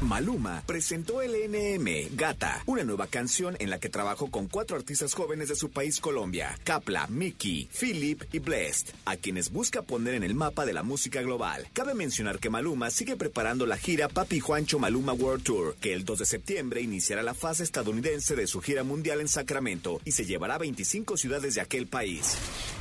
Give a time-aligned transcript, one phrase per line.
[0.00, 5.14] Maluma presentó el NM Gata, una nueva canción en la que trabajó con cuatro artistas
[5.14, 10.24] jóvenes de su país Colombia, Kapla, Mickey, Philip y Blessed, a quienes busca poner en
[10.24, 11.68] el mapa de la música global.
[11.72, 16.04] Cabe mencionar que Maluma sigue preparando la gira Papi Juancho Maluma World Tour, que el
[16.04, 20.24] 2 de septiembre iniciará la fase estadounidense de su gira mundial en Sacramento y se
[20.26, 22.36] llevará a 25 ciudades de aquel país.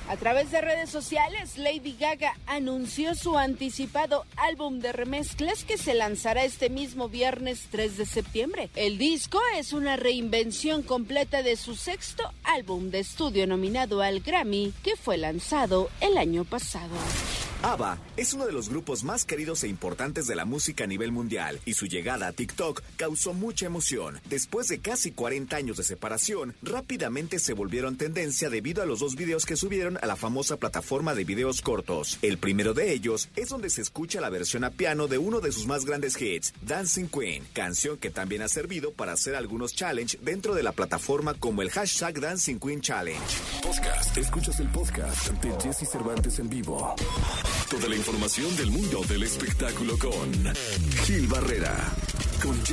[0.10, 5.94] A través de redes sociales, Lady Gaga anunció su anticipado álbum de remezclas que se
[5.94, 8.70] lanzará este mismo viernes 3 de septiembre.
[8.76, 14.74] El disco es una reinvención completa de su sexto álbum de estudio nominado al Grammy,
[14.84, 16.96] que fue lanzado el año pasado.
[17.64, 21.14] ABBA es uno de los grupos más queridos e importantes de la música a nivel
[21.14, 24.20] mundial y su llegada a TikTok causó mucha emoción.
[24.30, 29.16] Después de casi 40 años de separación, rápidamente se volvieron tendencia debido a los dos
[29.16, 32.20] videos que subieron a la famosa plataforma de videos cortos.
[32.22, 35.54] El primero de ellos es donde se escucha la versión a piano de uno de
[35.54, 36.54] sus más grandes hits,
[36.94, 41.34] Dancing Queen, canción que también ha servido para hacer algunos challenge dentro de la plataforma
[41.34, 43.20] como el hashtag Dancing Queen Challenge.
[43.64, 44.16] Podcast.
[44.16, 46.94] Escuchas el podcast de Jesse Cervantes en vivo.
[47.68, 50.54] Toda la información del mundo del espectáculo con
[51.04, 51.74] Gil Barrera.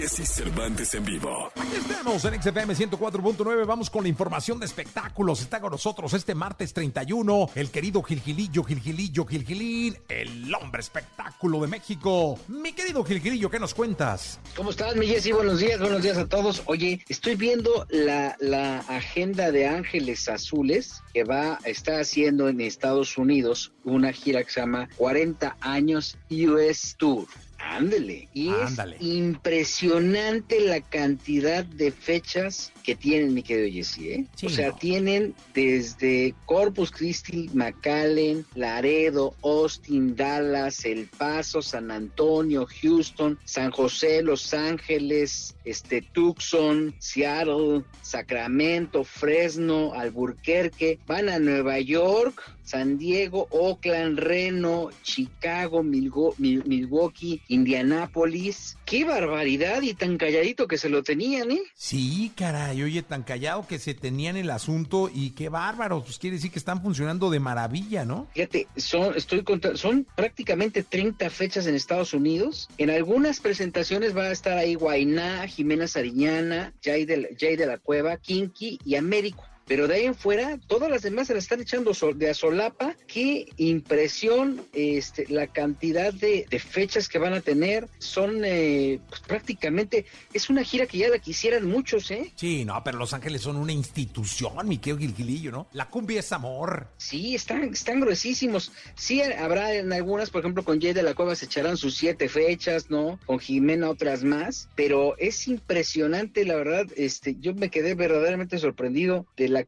[0.00, 1.52] Jesse Cervantes en vivo.
[1.54, 3.66] Aquí estamos en XFM 104.9.
[3.66, 5.42] Vamos con la información de espectáculos.
[5.42, 11.68] Está con nosotros este martes 31 el querido Gilgilillo, Gilgilillo, Gilgilín, el hombre espectáculo de
[11.68, 12.38] México.
[12.48, 14.40] Mi querido Gilgilillo, ¿qué nos cuentas?
[14.56, 15.34] ¿Cómo estás, mi Jesse?
[15.34, 16.62] Buenos días, buenos días a todos.
[16.64, 22.62] Oye, estoy viendo la, la agenda de Ángeles Azules que va a estar haciendo en
[22.62, 27.26] Estados Unidos una gira que se llama 40 años US Tour.
[27.62, 28.28] Ándele.
[28.34, 28.96] Y Ándale.
[28.96, 33.98] es impresionante la cantidad de fechas que tienen, mi querido Jesse.
[33.98, 34.26] ¿eh?
[34.34, 34.76] Sí, o sea, no.
[34.76, 44.22] tienen desde Corpus Christi, McAllen, Laredo, Austin, Dallas, El Paso, San Antonio, Houston, San José,
[44.22, 50.98] Los Ángeles, este, Tucson, Seattle, Sacramento, Fresno, Alburquerque.
[51.06, 58.76] Van a Nueva York, San Diego, Oakland, Reno, Chicago, Milgo- Mil- Milwaukee, Indianápolis.
[58.84, 59.82] ¡Qué barbaridad!
[59.82, 61.60] Y tan calladito que se lo tenían, ¿eh?
[61.74, 66.02] Sí, caray, oye, tan callado que se tenían el asunto y qué bárbaro.
[66.04, 68.28] Pues quiere decir que están funcionando de maravilla, ¿no?
[68.34, 72.68] Fíjate, son, estoy conta- son prácticamente 30 fechas en Estados Unidos.
[72.78, 77.66] En algunas presentaciones va a estar ahí Guainá, Jimena Sariñana, Jay de, la- Jay de
[77.66, 79.44] la Cueva, Kinky y Américo.
[79.70, 82.96] Pero de ahí en fuera, todas las demás se la están echando de a solapa.
[83.06, 87.86] Qué impresión este, la cantidad de, de fechas que van a tener.
[88.00, 92.32] Son eh, pues, prácticamente, es una gira que ya la quisieran muchos, ¿eh?
[92.34, 95.68] Sí, no, pero Los Ángeles son una institución, mi querido Gilgilillo, ¿no?
[95.72, 96.88] La cumbia es amor.
[96.96, 98.72] Sí, están, están gruesísimos.
[98.96, 102.28] Sí, habrá en algunas, por ejemplo, con Jay de la Cueva se echarán sus siete
[102.28, 103.20] fechas, ¿no?
[103.24, 109.26] Con Jimena otras más, pero es impresionante, la verdad, este, yo me quedé verdaderamente sorprendido
[109.36, 109.59] de la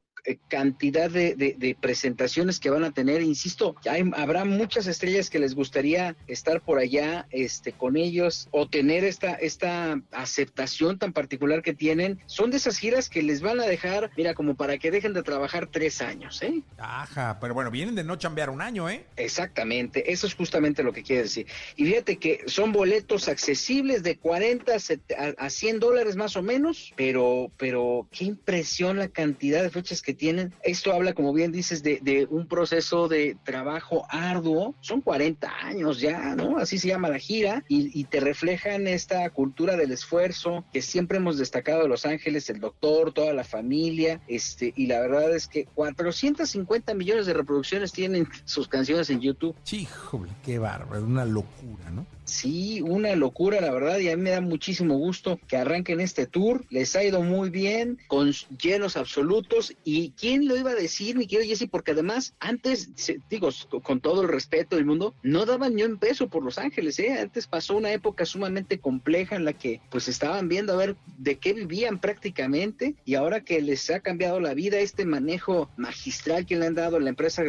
[0.48, 5.38] cantidad de, de- de presentaciones que van a tener, insisto, hay- habrá muchas estrellas que
[5.38, 11.62] les gustaría estar por allá, este, con ellos, o tener esta, esta aceptación tan particular
[11.62, 14.90] que tienen, son de esas giras que les van a dejar, mira, como para que
[14.90, 16.62] dejen de trabajar tres años, ¿eh?
[16.78, 19.04] Ajá, pero bueno, vienen de no chambear un año, ¿eh?
[19.16, 21.46] Exactamente, eso es justamente lo que quiere decir.
[21.76, 26.36] Y fíjate que son boletos accesibles de 40 a set- a a 100 dólares más
[26.36, 30.52] o menos, pero, pero qué impresión la cantidad de fechas que tienen.
[30.62, 34.74] Esto habla, como bien dices, de, de un proceso de trabajo arduo.
[34.80, 36.58] Son 40 años ya, ¿no?
[36.58, 41.18] Así se llama la gira y, y te reflejan esta cultura del esfuerzo que siempre
[41.18, 45.46] hemos destacado de Los Ángeles, el doctor, toda la familia, este, y la verdad es
[45.46, 49.54] que 450 millones de reproducciones tienen sus canciones en YouTube.
[49.70, 52.06] Híjole, qué bárbaro, una locura, ¿no?
[52.32, 56.26] Sí, una locura, la verdad, y a mí me da muchísimo gusto que arranquen este
[56.26, 56.64] tour.
[56.70, 59.74] Les ha ido muy bien, con llenos absolutos.
[59.84, 61.68] ¿Y quién lo iba a decir, mi querido Jesse?
[61.70, 62.88] Porque además, antes,
[63.28, 63.50] digo,
[63.82, 67.18] con todo el respeto del mundo, no daban ni un peso por Los Ángeles, ¿eh?
[67.20, 71.36] Antes pasó una época sumamente compleja en la que, pues, estaban viendo a ver de
[71.36, 72.94] qué vivían prácticamente.
[73.04, 76.96] Y ahora que les ha cambiado la vida, este manejo magistral que le han dado
[76.96, 77.42] a la empresa,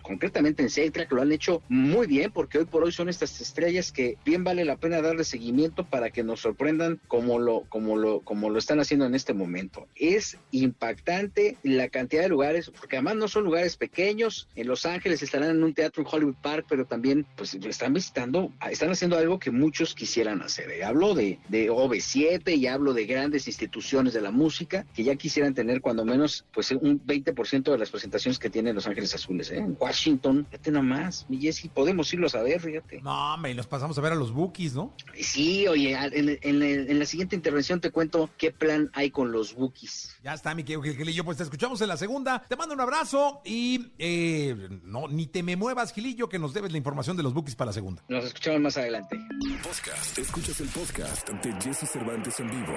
[0.00, 3.38] concretamente en Seitra, que lo han hecho muy bien, porque hoy por hoy son estas
[3.42, 7.96] estrellas que bien vale la pena darle seguimiento para que nos sorprendan como lo, como
[7.96, 9.88] lo, como lo están haciendo en este momento.
[9.96, 14.48] Es impactante la cantidad de lugares, porque además no son lugares pequeños.
[14.54, 18.52] En Los Ángeles estarán en un teatro en Hollywood Park, pero también pues están visitando,
[18.70, 20.70] están haciendo algo que muchos quisieran hacer.
[20.70, 20.84] ¿eh?
[20.84, 25.54] Hablo de, de OV7 y hablo de grandes instituciones de la música que ya quisieran
[25.54, 29.50] tener cuando menos pues un 20% de las presentaciones que tienen Los Ángeles Azules.
[29.50, 29.58] ¿eh?
[29.58, 33.00] En Washington, fíjate nomás, mi Jessy, podemos irlos a ver, fíjate.
[33.00, 34.94] No, me los pasamos a ver a los Bookies, ¿no?
[35.18, 40.14] Sí, oye, en, en, la siguiente intervención te cuento qué plan hay con los Bookies.
[40.22, 42.44] Ya está, mi querido Gilillo, pues te escuchamos en la segunda.
[42.46, 46.70] Te mando un abrazo y eh, no, ni te me muevas, Gilillo, que nos debes
[46.70, 48.04] la información de los Bookies para la segunda.
[48.08, 49.18] Nos escuchamos más adelante.
[49.62, 50.18] Podcast.
[50.18, 52.74] Escuchas el podcast de Jesse Cervantes en vivo.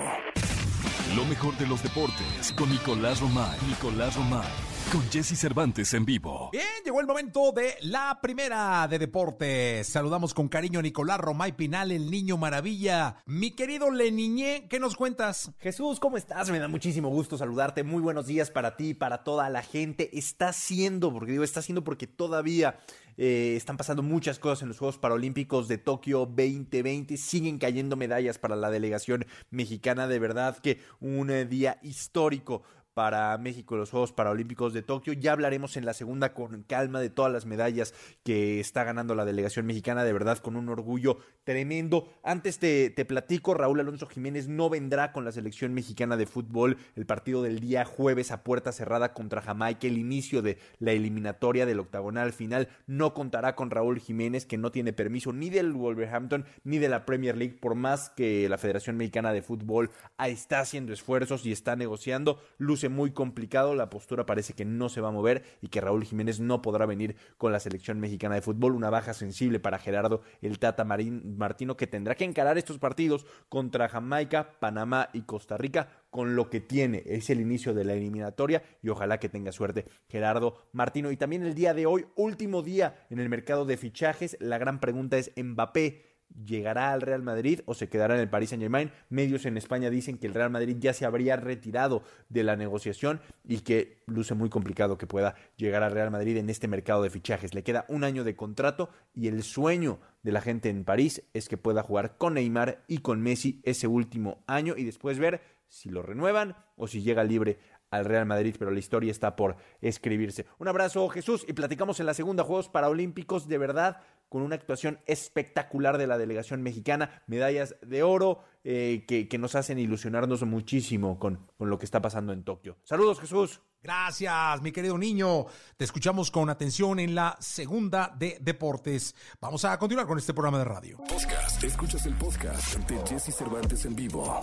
[1.18, 3.60] Lo mejor de los deportes con Nicolás Romay.
[3.68, 6.50] Nicolás Romay con Jesse Cervantes en vivo.
[6.52, 9.88] Bien, llegó el momento de la primera de deportes.
[9.88, 13.18] Saludamos con cariño a Nicolás Romay Pinal, el niño maravilla.
[13.26, 15.52] Mi querido Leniñé, ¿qué nos cuentas?
[15.60, 16.50] Jesús, ¿cómo estás?
[16.50, 17.84] Me da muchísimo gusto saludarte.
[17.84, 20.18] Muy buenos días para ti, para toda la gente.
[20.18, 22.80] Está haciendo, porque digo, está haciendo porque todavía
[23.18, 27.18] eh, están pasando muchas cosas en los Juegos Paralímpicos de Tokio 2020.
[27.18, 30.08] Siguen cayendo medallas para la delegación mexicana.
[30.08, 32.64] De verdad que un eh, día histórico
[32.96, 35.14] para México los Juegos Paralímpicos de Tokio.
[35.14, 37.94] Ya hablaremos en la segunda con calma de todas las medallas
[38.24, 42.08] que está ganando la delegación mexicana, de verdad con un orgullo tremendo.
[42.24, 46.78] Antes te, te platico, Raúl Alonso Jiménez no vendrá con la selección mexicana de fútbol
[46.96, 51.66] el partido del día jueves a puerta cerrada contra Jamaica, el inicio de la eliminatoria
[51.66, 52.70] del octagonal final.
[52.88, 57.06] No contará con Raúl Jiménez, que no tiene permiso ni del Wolverhampton ni de la
[57.06, 61.76] Premier League, por más que la Federación Mexicana de Fútbol está haciendo esfuerzos y está
[61.76, 62.42] negociando.
[62.58, 66.04] Luce muy complicado, la postura parece que no se va a mover y que Raúl
[66.04, 70.22] Jiménez no podrá venir con la selección mexicana de fútbol, una baja sensible para Gerardo
[70.42, 75.58] el Tata Marín, Martino que tendrá que encarar estos partidos contra Jamaica, Panamá y Costa
[75.58, 77.04] Rica con lo que tiene.
[77.06, 81.12] Es el inicio de la eliminatoria y ojalá que tenga suerte Gerardo Martino.
[81.12, 84.80] Y también el día de hoy, último día en el mercado de fichajes, la gran
[84.80, 86.15] pregunta es Mbappé
[86.46, 88.92] llegará al Real Madrid o se quedará en el Paris Saint Germain.
[89.10, 93.22] Medios en España dicen que el Real Madrid ya se habría retirado de la negociación
[93.44, 97.10] y que luce muy complicado que pueda llegar al Real Madrid en este mercado de
[97.10, 97.54] fichajes.
[97.54, 101.48] Le queda un año de contrato y el sueño de la gente en París es
[101.48, 105.90] que pueda jugar con Neymar y con Messi ese último año y después ver si
[105.90, 107.60] lo renuevan o si llega libre
[107.92, 110.46] al Real Madrid, pero la historia está por escribirse.
[110.58, 114.02] Un abrazo Jesús y platicamos en la segunda Juegos Paralímpicos, de verdad
[114.36, 119.80] con una actuación espectacular de la delegación mexicana, medallas de oro eh, que, nos hacen
[119.80, 122.76] ilusionarnos muchísimo con, con lo que está pasando en Tokio.
[122.84, 123.62] Saludos Jesús.
[123.82, 125.46] Gracias, mi querido niño.
[125.78, 129.16] Te escuchamos con atención en la segunda de Deportes.
[129.40, 130.98] Vamos a continuar con este programa de radio.
[130.98, 131.64] Podcast.
[131.64, 134.42] Escuchas el podcast de Jesse Cervantes en vivo.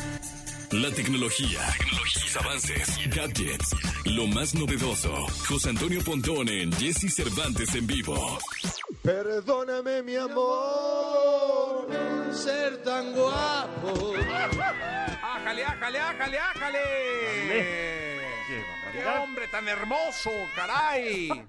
[0.70, 5.12] La tecnología, tecnologías, avances, gadgets, lo más novedoso.
[5.46, 8.38] José Antonio Pontón en Jesse Cervantes en vivo.
[9.02, 11.88] Perdóname, mi amor,
[12.30, 14.14] ser tan guapo.
[15.20, 16.78] ¡Ájale, ájale, ájale, ájale!
[18.92, 21.44] ¡Qué hombre tan hermoso, caray!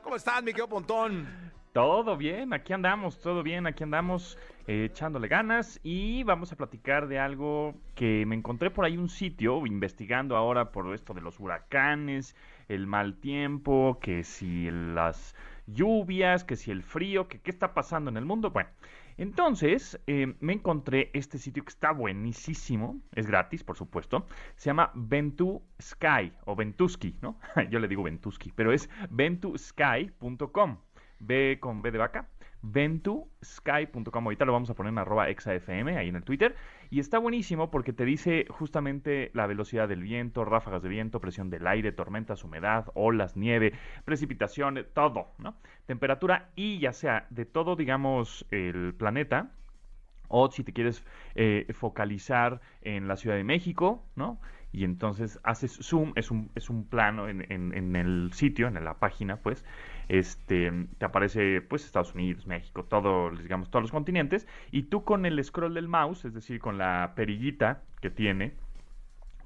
[0.00, 1.26] ¿Cómo estás, mi querido Pontón?
[1.72, 4.38] Todo bien, aquí andamos, todo bien, aquí andamos
[4.68, 9.08] eh, echándole ganas y vamos a platicar de algo que me encontré por ahí un
[9.08, 12.36] sitio investigando ahora por esto de los huracanes,
[12.68, 15.34] el mal tiempo, que si las
[15.72, 18.50] lluvias, que si el frío, que qué está pasando en el mundo.
[18.50, 18.70] Bueno,
[19.16, 24.26] entonces eh, me encontré este sitio que está buenísimo, es gratis, por supuesto.
[24.56, 27.38] Se llama Ventu Sky o Ventuski, ¿no?
[27.70, 30.78] Yo le digo Ventuski, pero es ventusky.com.
[31.24, 32.28] B con B de vaca
[32.62, 34.24] ventusky.com.
[34.24, 36.54] Ahorita lo vamos a poner en arroba exafm ahí en el Twitter.
[36.90, 41.50] Y está buenísimo porque te dice justamente la velocidad del viento, ráfagas de viento, presión
[41.50, 43.72] del aire, tormentas, humedad, olas, nieve,
[44.04, 45.56] precipitación, todo, ¿no?
[45.86, 49.50] Temperatura y ya sea de todo, digamos, el planeta,
[50.28, 51.04] o si te quieres
[51.34, 54.40] eh, focalizar en la Ciudad de México, ¿no?
[54.72, 58.94] Y entonces haces zoom, es un, es un plano en, en, el sitio, en la
[58.94, 59.64] página, pues,
[60.08, 65.26] este, te aparece pues Estados Unidos, México, todos, digamos, todos los continentes, y tú con
[65.26, 68.54] el scroll del mouse, es decir, con la perillita que tiene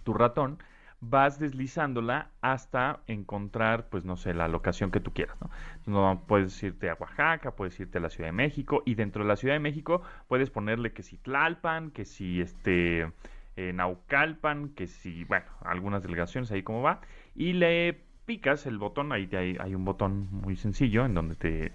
[0.04, 0.59] tu ratón,
[1.00, 5.50] vas deslizándola hasta encontrar, pues no sé, la locación que tú quieras, ¿no?
[5.87, 9.28] no puedes irte a Oaxaca, puedes irte a la Ciudad de México, y dentro de
[9.28, 13.12] la Ciudad de México puedes ponerle que si Tlalpan, que si este
[13.57, 17.01] Naucalpan, que si, bueno, algunas delegaciones ahí como va,
[17.35, 21.73] y le picas el botón, ahí hay, hay un botón muy sencillo en donde te,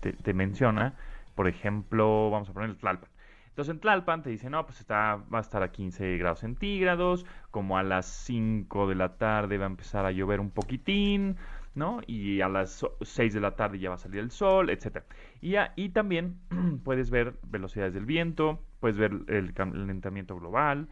[0.00, 0.94] te, menciona
[1.40, 3.08] por ejemplo, vamos a poner el Tlalpan.
[3.48, 7.24] Entonces en Tlalpan te dicen, no, pues está, va a estar a 15 grados centígrados,
[7.50, 11.36] como a las 5 de la tarde va a empezar a llover un poquitín,
[11.74, 12.00] ¿no?
[12.06, 15.06] Y a las 6 de la tarde ya va a salir el sol, etcétera.
[15.40, 16.36] Y, y también
[16.84, 20.88] puedes ver velocidades del viento, puedes ver el calentamiento global,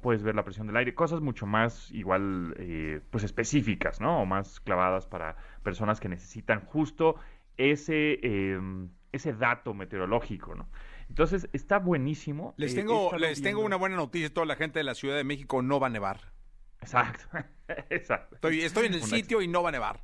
[0.00, 4.22] puedes ver la presión del aire, cosas mucho más igual eh, pues específicas, ¿no?
[4.22, 7.16] O más clavadas para personas que necesitan justo
[7.56, 10.68] ese, em, ese dato meteorológico, ¿no?
[11.08, 12.54] Entonces está buenísimo.
[12.56, 15.24] Les eh, tengo, les tengo una buena noticia, toda la gente de la Ciudad de
[15.24, 16.32] México no va a nevar.
[16.80, 17.24] Exacto,
[17.90, 18.36] exacto.
[18.36, 20.00] Estoy, estoy en el sitio y no va a nevar.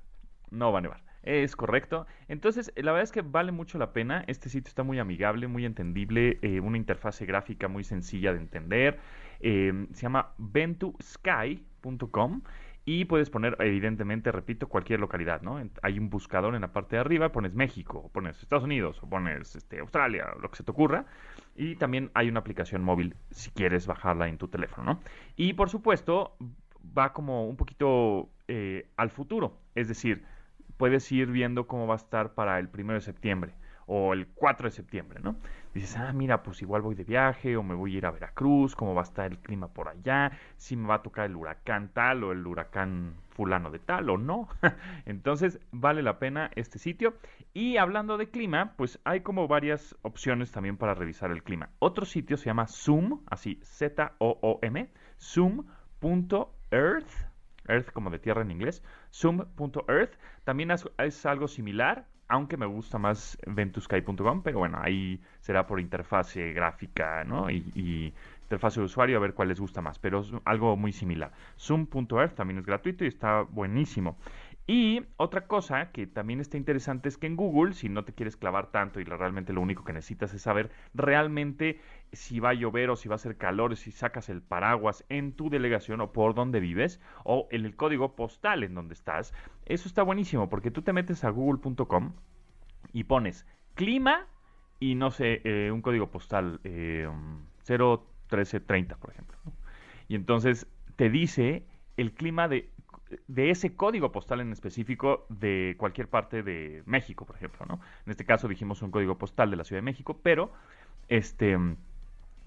[0.50, 1.11] No va a nevar.
[1.22, 2.06] Es correcto.
[2.28, 4.24] Entonces, la verdad es que vale mucho la pena.
[4.26, 8.98] Este sitio está muy amigable, muy entendible, eh, una interfase gráfica muy sencilla de entender.
[9.40, 12.42] Eh, se llama ventusky.com
[12.84, 15.62] y puedes poner, evidentemente, repito, cualquier localidad, ¿no?
[15.82, 19.54] Hay un buscador en la parte de arriba, pones México, pones Estados Unidos, o pones
[19.54, 21.06] este, Australia, lo que se te ocurra.
[21.54, 25.00] Y también hay una aplicación móvil si quieres bajarla en tu teléfono, ¿no?
[25.36, 26.36] Y por supuesto,
[26.98, 29.60] va como un poquito eh, al futuro.
[29.76, 30.24] Es decir,
[30.82, 33.54] puedes ir viendo cómo va a estar para el primero de septiembre
[33.86, 35.36] o el 4 de septiembre, ¿no?
[35.72, 38.74] Dices, ah, mira, pues igual voy de viaje o me voy a ir a Veracruz,
[38.74, 41.90] cómo va a estar el clima por allá, si me va a tocar el huracán
[41.94, 44.48] tal o el huracán fulano de tal o no.
[45.06, 47.14] Entonces, vale la pena este sitio.
[47.54, 51.68] Y hablando de clima, pues hay como varias opciones también para revisar el clima.
[51.78, 57.06] Otro sitio se llama Zoom, así Z-O-O-M, zoom.earth,
[57.68, 60.14] earth como de tierra en inglés, zoom.earth.
[60.44, 66.52] También es algo similar, aunque me gusta más ventusky.com, pero bueno, ahí será por interfase
[66.52, 67.50] gráfica, ¿no?
[67.50, 68.14] Y,
[68.44, 71.32] interfase de usuario a ver cuál les gusta más, pero es algo muy similar.
[71.58, 74.18] Zoom.earth también es gratuito y está buenísimo.
[74.66, 78.36] Y otra cosa que también está interesante es que en Google, si no te quieres
[78.36, 81.80] clavar tanto y realmente lo único que necesitas es saber realmente
[82.12, 85.32] si va a llover o si va a hacer calor, si sacas el paraguas en
[85.32, 89.34] tu delegación o por donde vives o en el código postal en donde estás,
[89.66, 92.12] eso está buenísimo porque tú te metes a google.com
[92.92, 94.26] y pones clima
[94.78, 97.08] y no sé, eh, un código postal eh,
[97.68, 99.38] 01330, por ejemplo.
[100.08, 100.66] Y entonces
[100.96, 101.66] te dice
[101.96, 102.71] el clima de
[103.26, 107.80] de ese código postal en específico de cualquier parte de México, por ejemplo, ¿no?
[108.06, 110.52] En este caso dijimos un código postal de la Ciudad de México, pero
[111.08, 111.56] este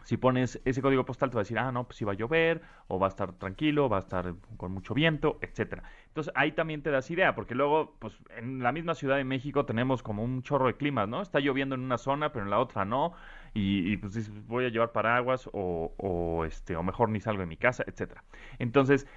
[0.06, 2.16] si pones ese código postal te va a decir, ah, no, pues si va a
[2.16, 5.84] llover, o va a estar tranquilo, va a estar con mucho viento, etcétera.
[6.08, 9.66] Entonces ahí también te das idea, porque luego, pues en la misma Ciudad de México
[9.66, 11.24] tenemos como un chorro de climas, ¿no?
[11.24, 13.14] Está lloviendo en una zona, pero en la otra no,
[13.56, 17.48] y, pues dices, voy a llevar paraguas, o, o, este, o mejor ni salgo de
[17.48, 18.24] mi casa, etcétera.
[18.60, 19.08] Entonces,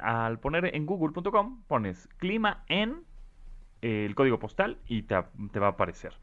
[0.00, 3.04] al poner en google.com, pones clima en
[3.84, 6.14] eh, el código postal y te, va a aparecer.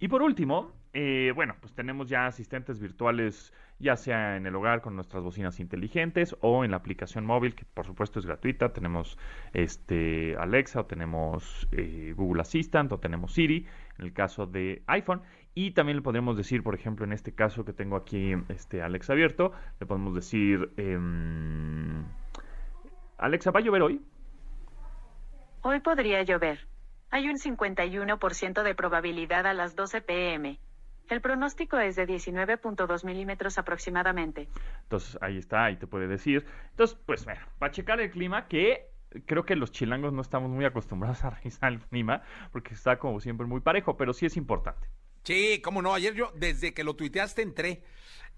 [0.00, 4.80] Y por último, eh, bueno, pues tenemos ya asistentes virtuales, ya sea en el hogar
[4.80, 8.72] con nuestras bocinas inteligentes o en la aplicación móvil, que por supuesto es gratuita.
[8.72, 9.16] Tenemos
[9.52, 13.64] este Alexa o tenemos eh, Google Assistant o tenemos Siri,
[13.98, 15.22] en el caso de iPhone.
[15.54, 19.12] Y también le podemos decir, por ejemplo, en este caso que tengo aquí este Alexa
[19.12, 20.72] abierto, le podemos decir...
[23.18, 24.00] Alexa, ¿va a llover hoy?
[25.62, 26.66] Hoy podría llover.
[27.10, 30.58] Hay un 51% de probabilidad a las 12 pm.
[31.08, 34.48] El pronóstico es de 19.2 milímetros aproximadamente.
[34.82, 36.44] Entonces, ahí está, ahí te puede decir.
[36.70, 38.90] Entonces, pues, bueno, para checar el clima, que
[39.26, 43.20] creo que los chilangos no estamos muy acostumbrados a revisar el clima, porque está como
[43.20, 44.88] siempre muy parejo, pero sí es importante.
[45.24, 45.94] Sí, cómo no.
[45.94, 47.82] Ayer yo, desde que lo tuiteaste, entré.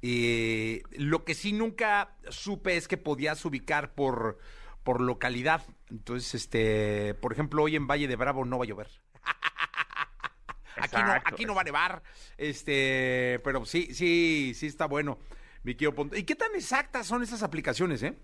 [0.03, 4.39] Eh, lo que sí nunca supe es que podías ubicar por
[4.87, 5.63] por localidad.
[5.91, 8.89] Entonces, este, por ejemplo, hoy en Valle de Bravo no va a llover.
[10.77, 12.03] aquí no, aquí no va a nevar.
[12.39, 15.19] Este, pero sí, sí, sí está bueno.
[15.65, 18.15] ¿Y qué tan exactas son esas aplicaciones, eh?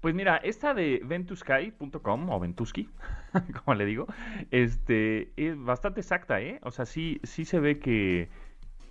[0.00, 2.88] Pues mira, esta de ventusky.com o ventusky,
[3.64, 4.06] como le digo,
[4.52, 6.60] este es bastante exacta, ¿eh?
[6.62, 8.28] O sea, sí, sí se ve que,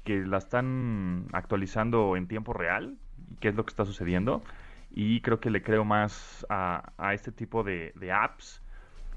[0.03, 2.97] que la están actualizando en tiempo real,
[3.39, 4.43] qué es lo que está sucediendo
[4.91, 8.61] y creo que le creo más a, a este tipo de, de apps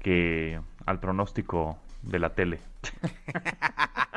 [0.01, 2.59] que al pronóstico de la tele.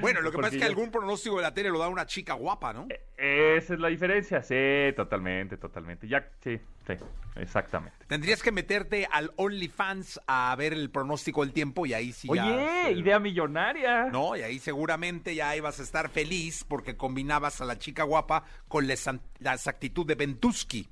[0.00, 2.34] bueno, lo que pasa es que algún pronóstico de la tele lo da una chica
[2.34, 2.88] guapa, ¿no?
[3.16, 6.08] E, esa es la diferencia, sí, totalmente, totalmente.
[6.08, 6.94] Ya, sí, sí,
[7.36, 7.96] exactamente.
[8.06, 12.92] Tendrías que meterte al OnlyFans a ver el pronóstico del tiempo y ahí sí Oye,
[12.92, 14.10] idea millonaria.
[14.10, 18.44] No, y ahí seguramente ya ibas a estar feliz porque combinabas a la chica guapa
[18.68, 20.88] con la, exactitud de Ventusky.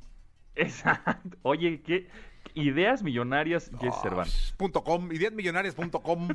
[0.55, 1.37] Exacto.
[1.43, 2.09] Oye, ¿qué?
[2.55, 4.55] Ideas millonarias, Jess Cervantes.
[4.85, 6.29] .com, ideasmillonarias.com.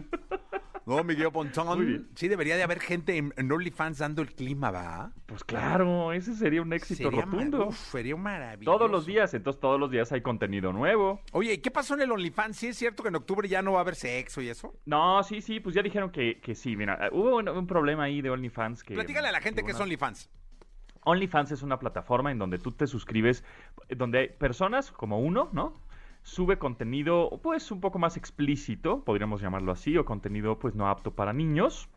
[0.86, 2.10] No, Miguel Pontón.
[2.16, 5.12] Sí, debería de haber gente en, en OnlyFans dando el clima, ¿va?
[5.28, 7.68] Pues claro, ese sería un éxito Sería rotundo.
[7.68, 8.76] uf, sería maravilloso.
[8.78, 11.22] Todos los días, entonces todos los días hay contenido nuevo.
[11.32, 12.58] Oye, ¿y qué pasó en el OnlyFans?
[12.58, 14.74] ¿Sí es cierto que en octubre ya no va a haber sexo y eso?
[14.86, 16.76] No, sí, sí, pues ya dijeron que, que sí.
[16.76, 18.96] Mira, eh, hubo un, un problema ahí de OnlyFans que...
[18.96, 20.28] Platícale a la gente que es una- OnlyFans.
[21.06, 23.44] OnlyFans es una plataforma en donde tú te suscribes,
[23.90, 25.74] donde hay personas como uno, ¿no?
[26.24, 31.12] Sube contenido, pues, un poco más explícito, podríamos llamarlo así, o contenido, pues, no apto
[31.12, 31.90] para niños.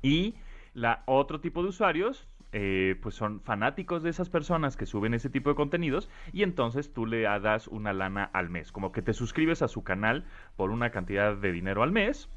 [0.00, 0.34] Y
[0.74, 5.30] la otro tipo de usuarios, eh, pues, son fanáticos de esas personas que suben ese
[5.30, 9.14] tipo de contenidos y entonces tú le das una lana al mes, como que te
[9.14, 10.24] suscribes a su canal
[10.56, 12.28] por una cantidad de dinero al mes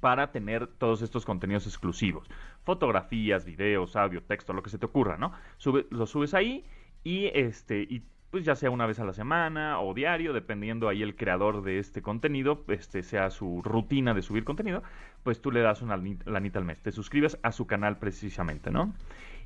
[0.00, 2.28] para tener todos estos contenidos exclusivos.
[2.64, 5.32] Fotografías, videos, audio, texto, lo que se te ocurra, ¿no?
[5.56, 6.64] Sube, lo subes ahí
[7.02, 11.16] y este pues ya sea una vez a la semana o diario, dependiendo ahí el
[11.16, 14.82] creador de este contenido, este sea su rutina de subir contenido,
[15.22, 18.70] pues tú le das una lani- lanita al mes, te suscribes a su canal precisamente,
[18.70, 18.94] ¿no?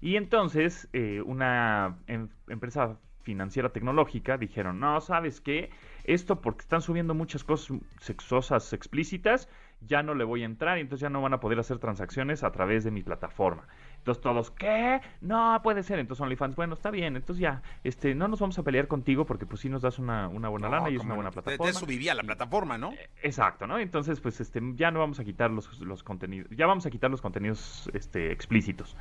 [0.00, 5.70] Y entonces eh, una em- empresa financiera tecnológica dijeron, no, ¿sabes qué?
[6.04, 9.48] Esto porque están subiendo muchas cosas sexosas explícitas,
[9.80, 12.42] ya no le voy a entrar y entonces ya no van a poder hacer transacciones
[12.42, 13.66] a través de mi plataforma.
[14.04, 15.00] Entonces todos, ¿qué?
[15.22, 15.98] No puede ser.
[15.98, 17.16] Entonces OnlyFans, bueno, está bien.
[17.16, 20.28] Entonces ya, este, no nos vamos a pelear contigo porque pues sí nos das una,
[20.28, 21.72] una buena lana y es una buena plataforma.
[21.72, 22.92] Te subiría la plataforma, ¿no?
[23.22, 23.78] Exacto, ¿no?
[23.78, 27.10] Entonces, pues, este, ya no vamos a quitar los, los contenidos, ya vamos a quitar
[27.10, 28.94] los contenidos, este, explícitos.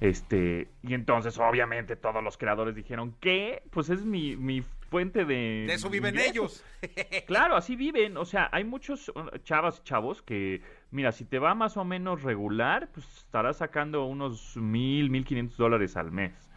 [0.00, 3.62] Este, y entonces, obviamente, todos los creadores dijeron, ¿qué?
[3.70, 5.64] Pues es mi, mi fuente de...
[5.66, 6.30] De eso viven ingresos".
[6.30, 6.64] ellos.
[7.26, 8.16] Claro, así viven.
[8.18, 11.84] O sea, hay muchos uh, chavas y chavos que, mira, si te va más o
[11.84, 16.50] menos regular, pues estarás sacando unos mil, mil quinientos dólares al mes.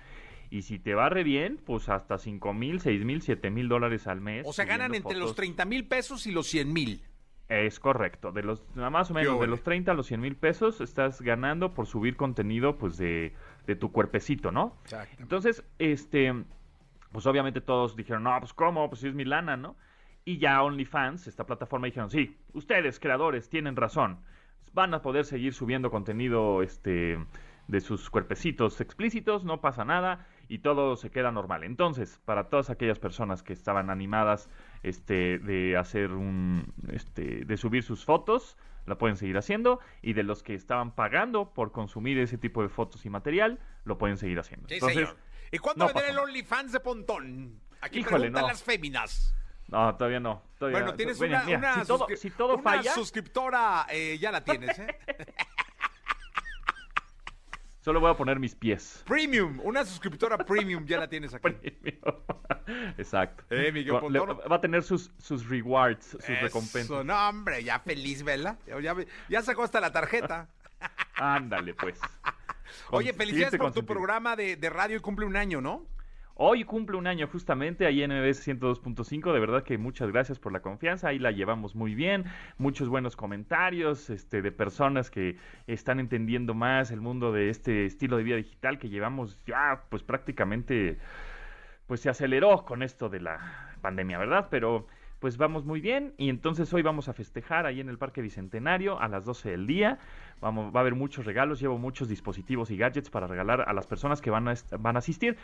[0.50, 4.06] Y si te va re bien, pues hasta cinco mil, seis mil, siete mil dólares
[4.08, 4.46] al mes.
[4.46, 5.38] O sea, ganan entre los fotos.
[5.38, 7.02] 30 mil pesos y los 100 mil.
[7.48, 10.82] Es correcto, de los más o menos de los 30 a los 100 mil pesos
[10.82, 13.34] estás ganando por subir contenido pues de,
[13.68, 14.76] de tu cuerpecito, ¿no?
[14.86, 15.16] Exacto.
[15.22, 16.34] Entonces, este,
[17.12, 19.76] pues obviamente todos dijeron, no, pues cómo, pues sí es mi lana, ¿no?
[20.24, 24.20] Y ya OnlyFans, esta plataforma, dijeron, sí, ustedes creadores tienen razón,
[24.74, 27.18] van a poder seguir subiendo contenido, este,
[27.68, 31.64] de sus cuerpecitos explícitos, no pasa nada y todo se queda normal.
[31.64, 34.50] Entonces, para todas aquellas personas que estaban animadas,
[34.84, 40.24] este, de hacer un, este, de subir sus fotos, la pueden seguir haciendo y de
[40.24, 44.40] los que estaban pagando por consumir ese tipo de fotos y material, lo pueden seguir
[44.40, 44.68] haciendo.
[44.68, 45.18] Sí, Entonces, señor.
[45.56, 46.18] ¿Y cuándo no vendrá el.
[46.20, 47.62] OnlyFans de Pontón?
[47.82, 48.48] Aquí Híjole, preguntan no.
[48.50, 49.34] las féminas.
[49.68, 50.44] No, todavía no.
[50.60, 54.32] todavía- Bueno, tienes una, mira, una si todo, si todo una falla, suscriptora, eh, ya
[54.32, 54.88] la tienes, ¿eh?
[57.82, 59.04] solo voy a poner mis pies.
[59.06, 61.56] premium, una suscriptora premium ya la tienes aquí.
[62.98, 63.44] Exacto.
[63.52, 64.52] Eh, Miguel Va- le- Pontón.
[64.52, 67.06] va a tener sus, sus rewards, sus Eso, recompensas.
[67.06, 68.58] No, hombre, ya feliz, ¿verdad?
[68.82, 68.96] Ya,
[69.30, 70.48] ya sacó hasta la tarjeta.
[71.16, 72.00] Ándale, pues.
[72.92, 75.86] Oye, felicidades por tu programa de, de radio y cumple un año, ¿no?
[76.38, 79.32] Hoy cumple un año justamente ahí en MBS 102.5.
[79.32, 81.08] De verdad que muchas gracias por la confianza.
[81.08, 82.26] Ahí la llevamos muy bien.
[82.58, 88.18] Muchos buenos comentarios este, de personas que están entendiendo más el mundo de este estilo
[88.18, 90.98] de vida digital que llevamos ya, pues prácticamente,
[91.88, 94.48] pues se aceleró con esto de la pandemia, ¿verdad?
[94.52, 94.88] Pero
[95.26, 99.00] pues vamos muy bien y entonces hoy vamos a festejar ahí en el Parque Bicentenario
[99.02, 99.98] a las 12 del día.
[100.40, 103.88] Vamos, va a haber muchos regalos, llevo muchos dispositivos y gadgets para regalar a las
[103.88, 105.36] personas que van a, van a asistir.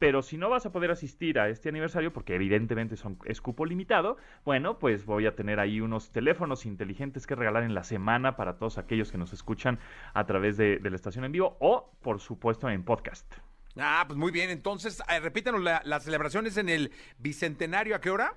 [0.00, 3.66] Pero si no vas a poder asistir a este aniversario, porque evidentemente son, es cupo
[3.66, 8.34] limitado, bueno, pues voy a tener ahí unos teléfonos inteligentes que regalar en la semana
[8.34, 9.78] para todos aquellos que nos escuchan
[10.12, 13.32] a través de, la estación en vivo o, por supuesto, en podcast.
[13.76, 14.50] Ah, pues muy bien.
[14.50, 16.90] Entonces, eh, repítanos la- las celebraciones en el
[17.20, 17.94] Bicentenario.
[17.94, 18.34] ¿A qué hora?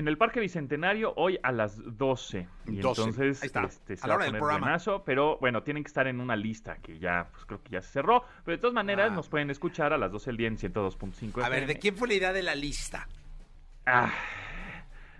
[0.00, 2.48] En el Parque Bicentenario hoy a las 12.
[2.68, 4.66] Y 12, entonces ahí está, este, se a la va a del poner programa.
[4.68, 7.82] buenazo, pero bueno, tienen que estar en una lista que ya, pues creo que ya
[7.82, 8.24] se cerró.
[8.42, 9.14] Pero de todas maneras Ah.
[9.14, 11.74] nos pueden escuchar a las 12 del día en 102.5 A ver, FM.
[11.74, 13.08] ¿de quién fue la idea de la lista?
[13.84, 14.10] Ah,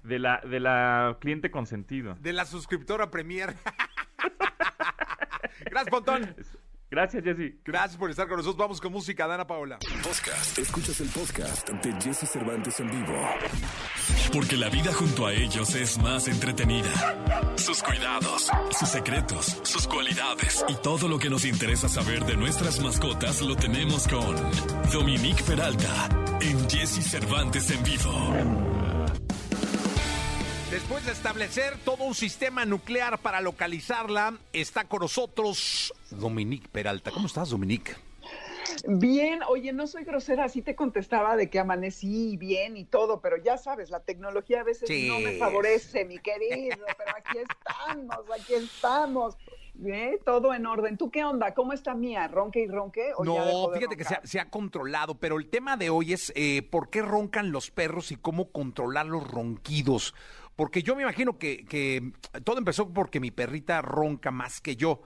[0.03, 2.15] de la, de la cliente consentido.
[2.19, 3.55] De la suscriptora Premier.
[5.67, 6.35] Gracias, Pontón.
[6.91, 7.61] Gracias, Jessy.
[7.65, 8.59] Gracias por estar con nosotros.
[8.59, 9.79] Vamos con música, Dana Paola.
[10.03, 10.59] Podcast.
[10.59, 13.15] Escuchas el podcast de Jesse Cervantes en vivo.
[14.33, 17.55] Porque la vida junto a ellos es más entretenida.
[17.57, 22.81] Sus cuidados, sus secretos, sus cualidades y todo lo que nos interesa saber de nuestras
[22.81, 24.35] mascotas lo tenemos con
[24.93, 26.09] Dominique Peralta
[26.41, 28.90] en Jesse Cervantes en vivo.
[30.71, 37.11] Después de establecer todo un sistema nuclear para localizarla, está con nosotros Dominique Peralta.
[37.11, 37.97] ¿Cómo estás, Dominique?
[38.87, 43.37] Bien, oye, no soy grosera, así te contestaba de que amanecí bien y todo, pero
[43.37, 48.55] ya sabes, la tecnología a veces no me favorece, mi querido, pero aquí estamos, aquí
[48.55, 49.37] estamos.
[49.83, 50.19] ¿Eh?
[50.27, 50.99] Todo en orden.
[50.99, 51.55] ¿Tú qué onda?
[51.55, 52.29] ¿Cómo está Mía?
[52.29, 53.13] ¿Ronque y ronque?
[53.25, 57.01] no, fíjate que se ha, controlado, pero el tema de hoy es eh, por qué
[57.01, 60.15] roncan los perros y cómo controlar los ronquidos.
[60.61, 62.13] Porque yo me imagino que, que
[62.45, 65.01] todo empezó porque mi perrita ronca más que yo.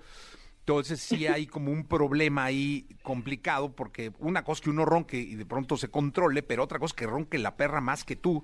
[0.59, 5.17] Entonces sí hay como un problema ahí complicado porque una cosa es que uno ronque
[5.17, 8.17] y de pronto se controle, pero otra cosa es que ronque la perra más que
[8.17, 8.43] tú.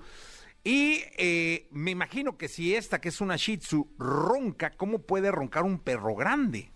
[0.62, 5.32] Y eh, me imagino que si esta, que es una Shih Tzu, ronca, ¿cómo puede
[5.32, 6.70] roncar un perro grande?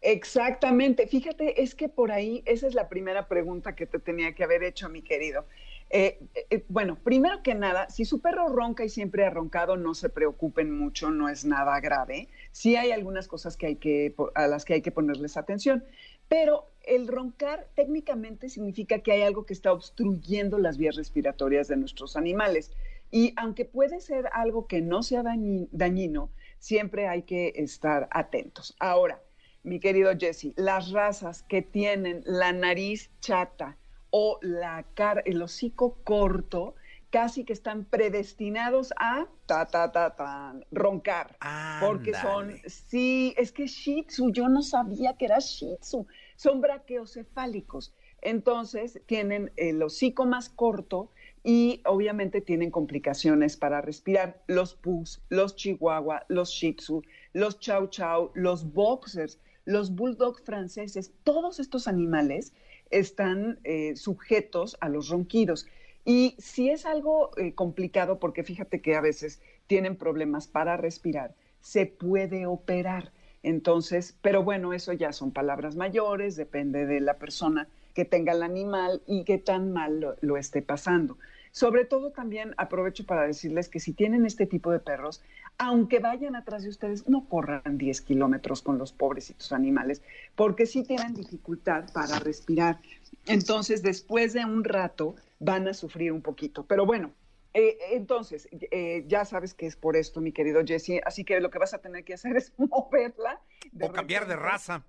[0.00, 1.06] Exactamente.
[1.06, 4.62] Fíjate, es que por ahí, esa es la primera pregunta que te tenía que haber
[4.62, 5.44] hecho, mi querido.
[5.92, 9.94] Eh, eh, bueno, primero que nada, si su perro ronca y siempre ha roncado, no
[9.94, 12.28] se preocupen mucho, no es nada grave.
[12.52, 15.84] Sí hay algunas cosas que hay que, a las que hay que ponerles atención,
[16.28, 21.76] pero el roncar técnicamente significa que hay algo que está obstruyendo las vías respiratorias de
[21.76, 22.70] nuestros animales.
[23.10, 28.76] Y aunque puede ser algo que no sea dañino, siempre hay que estar atentos.
[28.78, 29.20] Ahora,
[29.64, 33.76] mi querido Jesse, las razas que tienen la nariz chata
[34.10, 36.74] o la cara, el hocico corto,
[37.10, 41.36] casi que están predestinados a ta ta ta ta roncar,
[41.80, 46.60] porque son sí, es que Shih Tzu, yo no sabía que era Shih Tzu, son
[46.60, 47.92] braqueocefálicos.
[48.22, 51.10] Entonces, tienen el hocico más corto
[51.42, 54.42] y obviamente tienen complicaciones para respirar.
[54.46, 61.12] Los pus, los chihuahua, los shih tzu, los chow chow, los boxers, los bulldog franceses,
[61.24, 62.52] todos estos animales
[62.90, 65.66] están eh, sujetos a los ronquidos.
[66.04, 71.34] Y si es algo eh, complicado, porque fíjate que a veces tienen problemas para respirar,
[71.60, 73.12] se puede operar.
[73.42, 78.42] Entonces, pero bueno, eso ya son palabras mayores, depende de la persona que tenga el
[78.42, 81.18] animal y qué tan mal lo, esté pasando.
[81.52, 85.22] Sobre todo también aprovecho para decirles que si tienen este tipo de perros,
[85.60, 90.02] aunque vayan atrás de ustedes, no corran 10 kilómetros con los pobrecitos animales,
[90.34, 92.80] porque sí tienen dificultad para respirar.
[93.26, 96.64] Entonces, después de un rato, van a sufrir un poquito.
[96.64, 97.12] Pero bueno,
[97.52, 101.50] eh, entonces, eh, ya sabes que es por esto, mi querido Jesse, así que lo
[101.50, 103.38] que vas a tener que hacer es moverla.
[103.82, 104.82] o cambiar de raza.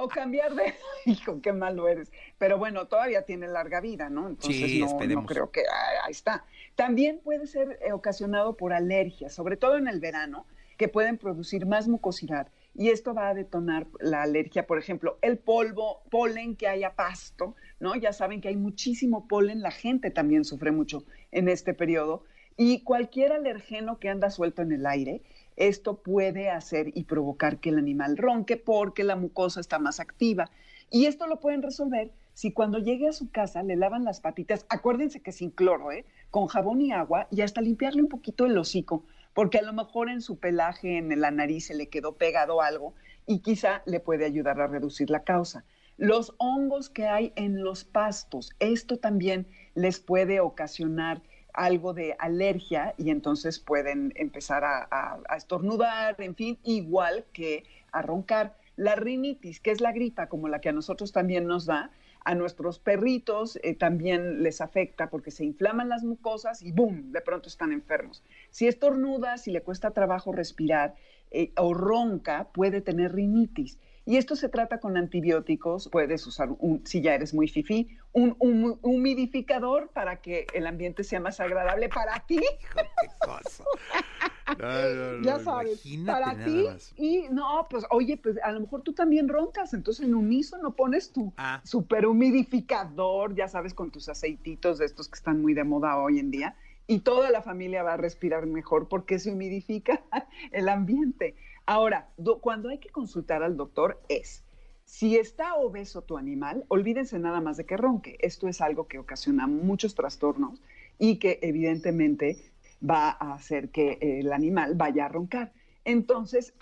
[0.00, 0.74] O cambiar de...
[1.06, 2.12] Hijo, qué malo eres.
[2.38, 4.28] Pero bueno, todavía tiene larga vida, ¿no?
[4.28, 5.62] Entonces no, creo que...
[6.04, 6.44] ahí está.
[6.76, 11.66] También puede ser eh, ocasionado por alergias, sobre todo en el verano, que pueden producir
[11.66, 16.68] más mucosidad y esto va a detonar la alergia, por ejemplo, el polvo, polen que
[16.68, 17.96] haya pasto, ¿no?
[17.96, 22.22] Ya saben que hay muchísimo polen, la gente también sufre mucho en este periodo
[22.58, 25.22] y cualquier alergeno que anda suelto en el aire,
[25.56, 30.50] esto puede hacer y provocar que el animal ronque porque la mucosa está más activa.
[30.90, 34.66] Y esto lo pueden resolver si cuando llegue a su casa le lavan las patitas,
[34.68, 36.04] acuérdense que sin cloro, ¿eh?
[36.30, 39.04] con jabón y agua y hasta limpiarle un poquito el hocico
[39.38, 42.94] porque a lo mejor en su pelaje, en la nariz, se le quedó pegado algo
[43.24, 45.64] y quizá le puede ayudar a reducir la causa.
[45.96, 51.22] Los hongos que hay en los pastos, esto también les puede ocasionar
[51.54, 58.56] algo de alergia y entonces pueden empezar a, estornudar, en fin, igual que a roncar.
[58.76, 61.90] La rinitis, que es la gripa como la que a nosotros también nos da,
[62.24, 67.10] a nuestros perritos eh, también les afecta porque se inflaman las mucosas y ¡boom!
[67.10, 68.22] De pronto están enfermos.
[68.50, 70.94] Si estornuda, si le cuesta trabajo respirar
[71.30, 73.78] eh, o ronca, puede tener rinitis.
[74.08, 75.90] Y esto se trata con antibióticos.
[75.90, 78.34] Puedes usar, un, si ya eres muy fifí, un,
[78.80, 82.40] humidificador para que el ambiente sea más agradable para ti.
[85.22, 86.64] ya sabes, para ti.
[86.96, 91.12] Y no, pues oye, pues a lo mejor tú también roncas, entonces en unísono pones
[91.12, 91.60] tu ah.
[91.62, 96.18] super humidificador, ya sabes, con tus aceititos de estos que están muy de moda hoy
[96.18, 96.56] en día.
[96.86, 100.00] Y toda la familia va a respirar mejor porque se humidifica
[100.52, 101.36] el ambiente.
[101.70, 102.08] Ahora,
[102.40, 104.42] cuando hay que consultar al doctor es,
[104.86, 108.16] si está obeso tu animal, olvídense nada más de que ronque.
[108.20, 110.62] Esto es algo que ocasiona muchos trastornos
[110.98, 112.38] y que evidentemente
[112.82, 115.52] va a hacer que el animal vaya a roncar.
[115.84, 116.54] Entonces,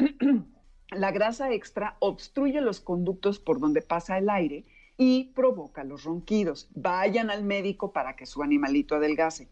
[0.90, 4.64] la grasa extra obstruye los conductos por donde pasa el aire
[4.96, 6.68] y provoca los ronquidos.
[6.74, 9.46] Vayan al médico para que su animalito adelgase.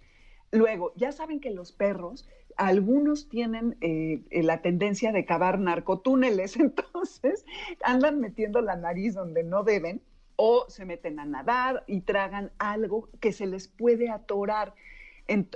[0.50, 7.44] Luego, ya saben que los perros algunos tienen eh, la tendencia de cavar narcotúneles, entonces
[7.82, 10.02] andan metiendo la nariz donde no deben
[10.36, 14.74] o se meten a nadar y tragan algo que se les puede atorar.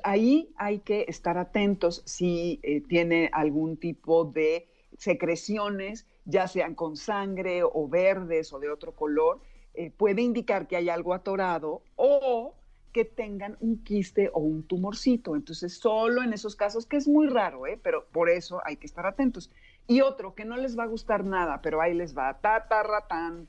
[0.02, 6.96] ahí hay que estar atentos si eh, tiene algún tipo de secreciones, ya sean con
[6.96, 9.40] sangre o verdes o de otro color,
[9.74, 12.54] eh, puede indicar que hay algo atorado o
[12.92, 15.36] que tengan un quiste o un tumorcito.
[15.36, 17.78] Entonces, solo en esos casos, que es muy raro, ¿eh?
[17.82, 19.50] pero por eso hay que estar atentos.
[19.86, 23.48] Y otro, que no les va a gustar nada, pero ahí les va, tatarratán.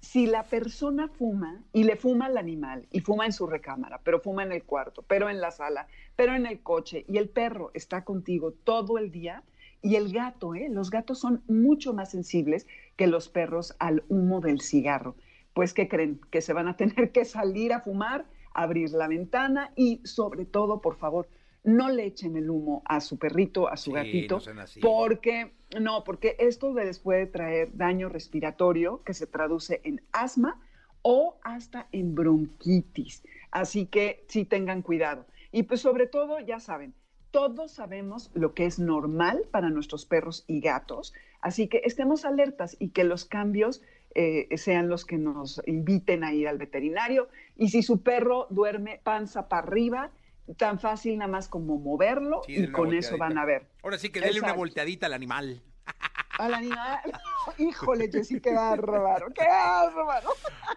[0.00, 4.20] Si la persona fuma y le fuma al animal y fuma en su recámara, pero
[4.20, 7.70] fuma en el cuarto, pero en la sala, pero en el coche y el perro
[7.74, 9.42] está contigo todo el día,
[9.82, 10.68] y el gato, ¿eh?
[10.70, 15.16] los gatos son mucho más sensibles que los perros al humo del cigarro.
[15.54, 16.20] Pues, ¿qué creen?
[16.30, 18.26] Que se van a tener que salir a fumar
[18.62, 21.28] abrir la ventana y sobre todo, por favor,
[21.62, 24.40] no le echen el humo a su perrito, a su gatito,
[24.80, 30.60] porque no, porque esto les puede traer daño respiratorio que se traduce en asma
[31.02, 33.22] o hasta en bronquitis.
[33.50, 35.26] Así que sí tengan cuidado.
[35.52, 36.94] Y pues sobre todo, ya saben,
[37.30, 42.76] todos sabemos lo que es normal para nuestros perros y gatos, así que estemos alertas
[42.80, 43.82] y que los cambios
[44.14, 47.28] eh, sean los que nos inviten a ir al veterinario.
[47.56, 50.10] Y si su perro duerme panza para arriba,
[50.56, 53.66] tan fácil nada más como moverlo y con eso van a ver.
[53.82, 55.62] Ahora sí que déle una volteadita al animal.
[56.38, 57.00] Al animal.
[57.58, 60.30] Híjole, Jessy, qué bárbaro, qué bárbaro.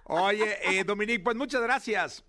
[0.03, 2.25] Oye, eh, Dominique, pues muchas gracias.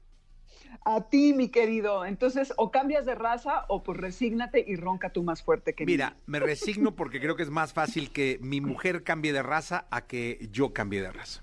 [0.85, 2.05] A ti, mi querido.
[2.05, 6.17] Entonces, o cambias de raza o pues resígnate y ronca tú más fuerte que Mira,
[6.27, 10.07] me resigno porque creo que es más fácil que mi mujer cambie de raza a
[10.07, 11.43] que yo cambie de raza.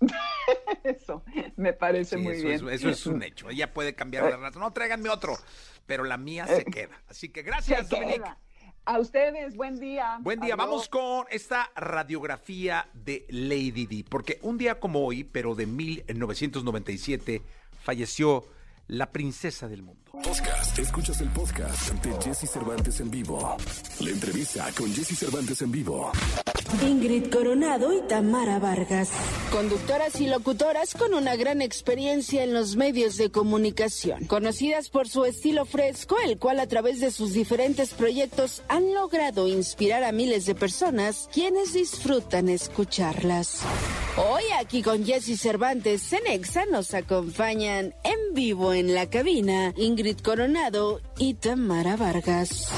[0.84, 1.22] eso,
[1.56, 2.68] me parece muy bien.
[2.68, 3.50] eso es un hecho.
[3.50, 4.58] Ella puede cambiar de raza.
[4.58, 5.36] No, tráiganme otro,
[5.86, 7.02] pero la mía se eh, queda.
[7.08, 8.24] Así que gracias, Dominique.
[8.86, 10.18] A ustedes, buen día.
[10.22, 10.56] Buen día.
[10.56, 17.42] Vamos con esta radiografía de Lady D, porque un día como hoy, pero de 1997,
[17.82, 18.46] falleció
[18.90, 20.00] la princesa del mundo.
[20.10, 20.78] Podcast.
[20.78, 23.56] Escuchas el podcast ante Jesse Cervantes en vivo.
[24.00, 26.10] La entrevista con Jesse Cervantes en vivo.
[26.82, 29.10] Ingrid Coronado y Tamara Vargas.
[29.50, 34.26] Conductoras y locutoras con una gran experiencia en los medios de comunicación.
[34.26, 39.46] Conocidas por su estilo fresco, el cual a través de sus diferentes proyectos han logrado
[39.48, 43.62] inspirar a miles de personas quienes disfrutan escucharlas.
[44.16, 50.18] Hoy aquí con Jesse Cervantes en Exa nos acompañan en vivo en la cabina Ingrid
[50.20, 52.68] Coronado y Tamara Vargas.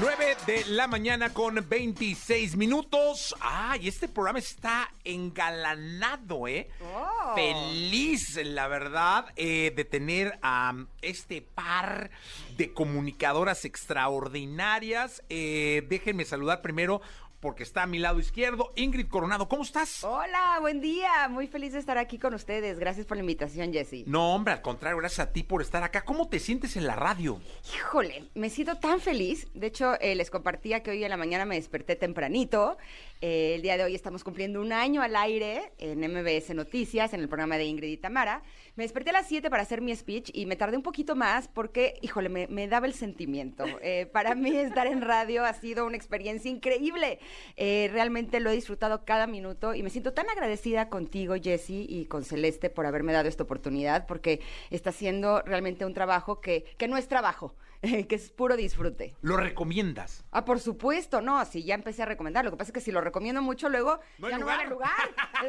[0.00, 3.34] 9 de la mañana con 26 minutos.
[3.40, 6.68] Ay, este programa está engalanado, ¿eh?
[6.80, 7.34] Oh.
[7.34, 12.10] Feliz, la verdad, eh, de tener a este par
[12.56, 15.22] de comunicadoras extraordinarias.
[15.28, 17.02] Eh, déjenme saludar primero
[17.40, 18.72] porque está a mi lado izquierdo.
[18.76, 20.04] Ingrid Coronado, ¿cómo estás?
[20.04, 21.28] Hola, buen día.
[21.28, 22.78] Muy feliz de estar aquí con ustedes.
[22.78, 24.04] Gracias por la invitación, Jessy.
[24.06, 26.02] No, hombre, al contrario, gracias a ti por estar acá.
[26.02, 27.40] ¿Cómo te sientes en la radio?
[27.74, 29.48] Híjole, me siento tan feliz.
[29.54, 32.76] De hecho, eh, les compartía que hoy en la mañana me desperté tempranito.
[33.22, 37.20] Eh, el día de hoy estamos cumpliendo un año al aire en MBS Noticias, en
[37.20, 38.42] el programa de Ingrid y Tamara.
[38.76, 41.46] Me desperté a las 7 para hacer mi speech y me tardé un poquito más
[41.46, 43.64] porque, híjole, me, daba el sentimiento.
[43.82, 47.18] Eh, para mí estar en radio ha sido una experiencia increíble.
[47.56, 52.06] Eh, realmente lo he disfrutado cada minuto y me siento tan agradecida contigo, Jessy, y
[52.06, 56.88] con Celeste por haberme dado esta oportunidad porque está haciendo realmente un trabajo que, que
[56.88, 57.54] no es trabajo.
[58.08, 59.14] que es puro disfrute.
[59.22, 60.24] ¿Lo recomiendas?
[60.32, 62.44] Ah, por supuesto, no, sí, ya empecé a recomendar.
[62.44, 64.66] Lo que pasa es que si lo recomiendo mucho, luego no ya no va a
[64.66, 64.90] lugar.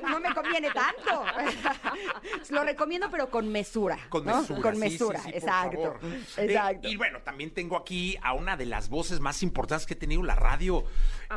[0.03, 1.25] no me conviene tanto.
[2.49, 3.99] lo recomiendo, pero con mesura.
[4.09, 4.61] Con mesura.
[4.61, 5.99] Con mesura, exacto.
[6.37, 6.87] exacto.
[6.87, 10.23] y bueno, también tengo aquí a una de las voces más importantes que he tenido
[10.23, 10.85] la radio,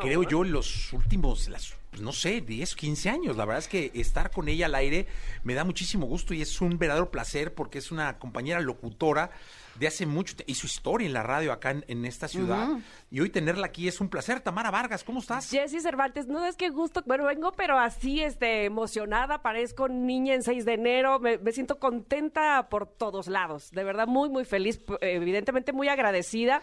[0.00, 0.26] creo ah.
[0.28, 3.36] yo, en los últimos, las pues, no sé, 10, 15 años.
[3.36, 5.06] La verdad es que estar con ella al aire
[5.44, 9.30] me da muchísimo gusto y es un verdadero placer porque es una compañera locutora
[9.76, 12.68] de hace mucho y su historia en la radio acá en, esta ciudad.
[13.10, 14.40] Y hoy tenerla aquí es un placer.
[14.40, 15.50] Tamara Vargas, ¿cómo estás?
[15.50, 20.42] Jessy Cervantes, no es que gusto, bueno, vengo, pero así, este, emocionada, parezco niña en
[20.42, 24.80] 6 de enero, me, me siento contenta por todos lados, de verdad, muy, muy feliz,
[25.00, 26.62] evidentemente muy agradecida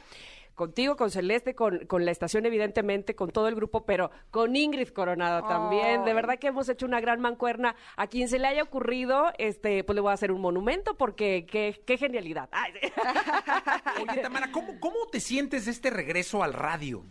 [0.62, 4.90] contigo, con Celeste, con, con, la estación, evidentemente, con todo el grupo, pero con Ingrid
[4.90, 6.06] Coronado también.
[6.06, 7.76] De verdad que hemos hecho una gran mancuerna.
[7.98, 11.48] A quien se le haya ocurrido, este, pues le voy a hacer un monumento porque
[11.50, 12.48] qué, qué genialidad.
[14.08, 17.04] Oye, Tamara, ¿cómo, ¿cómo te sientes de este regreso al radio?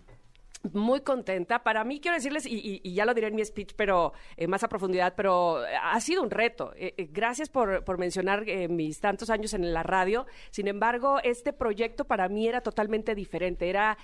[0.73, 1.63] Muy contenta.
[1.63, 4.69] Para mí, quiero decirles, y, ya lo diré en mi speech, pero eh, más a
[4.69, 6.73] profundidad, pero eh, ha sido un reto.
[6.77, 10.27] Eh, gracias por, por mencionar mis tantos años en la radio.
[10.51, 13.69] Sin embargo, este proyecto para mí era totalmente diferente.
[13.69, 13.97] Era,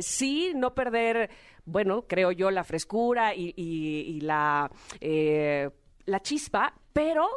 [0.00, 1.30] sí, no perder,
[1.64, 7.28] bueno, creo yo, la frescura y, y la, la chispa, pero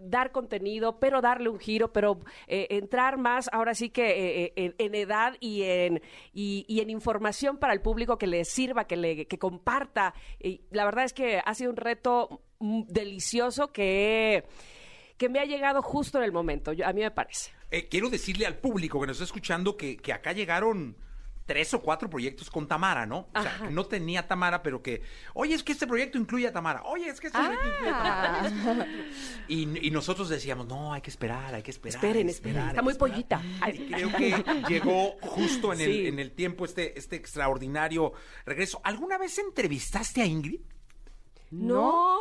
[0.00, 4.74] dar contenido, pero darle un giro, pero eh, entrar más ahora sí que eh, eh,
[4.78, 6.00] en, edad y en,
[6.32, 10.14] y, en información para el público que le sirva, que le que comparta.
[10.38, 14.44] Y la verdad es que ha sido un reto delicioso que,
[15.16, 17.50] que me ha llegado justo en el momento, yo- a mí me parece.
[17.70, 20.96] Eh, quiero decirle al público que nos está escuchando que, que acá llegaron
[21.50, 23.28] tres o cuatro proyectos con Tamara, ¿no?
[23.34, 23.66] O sea, Ajá.
[23.66, 25.02] que no tenía Tamara, pero que,
[25.34, 26.84] oye, es que este proyecto incluye a Tamara.
[26.84, 28.42] Oye, es que este proyecto incluye a Ah.
[28.52, 28.86] Tamara.
[29.48, 31.96] Y, y nosotros decíamos, no, hay que esperar, hay que esperar.
[31.96, 33.40] Esperen, esperen, esperar, está muy que esperar".
[33.40, 33.42] pollita.
[33.60, 33.88] Ay.
[33.92, 36.06] Creo que llegó justo en, el, Sí.
[36.06, 38.12] en el tiempo este, este extraordinario
[38.46, 38.80] regreso.
[38.84, 40.60] ¿Alguna vez entrevistaste a Ingrid?
[41.50, 42.16] No.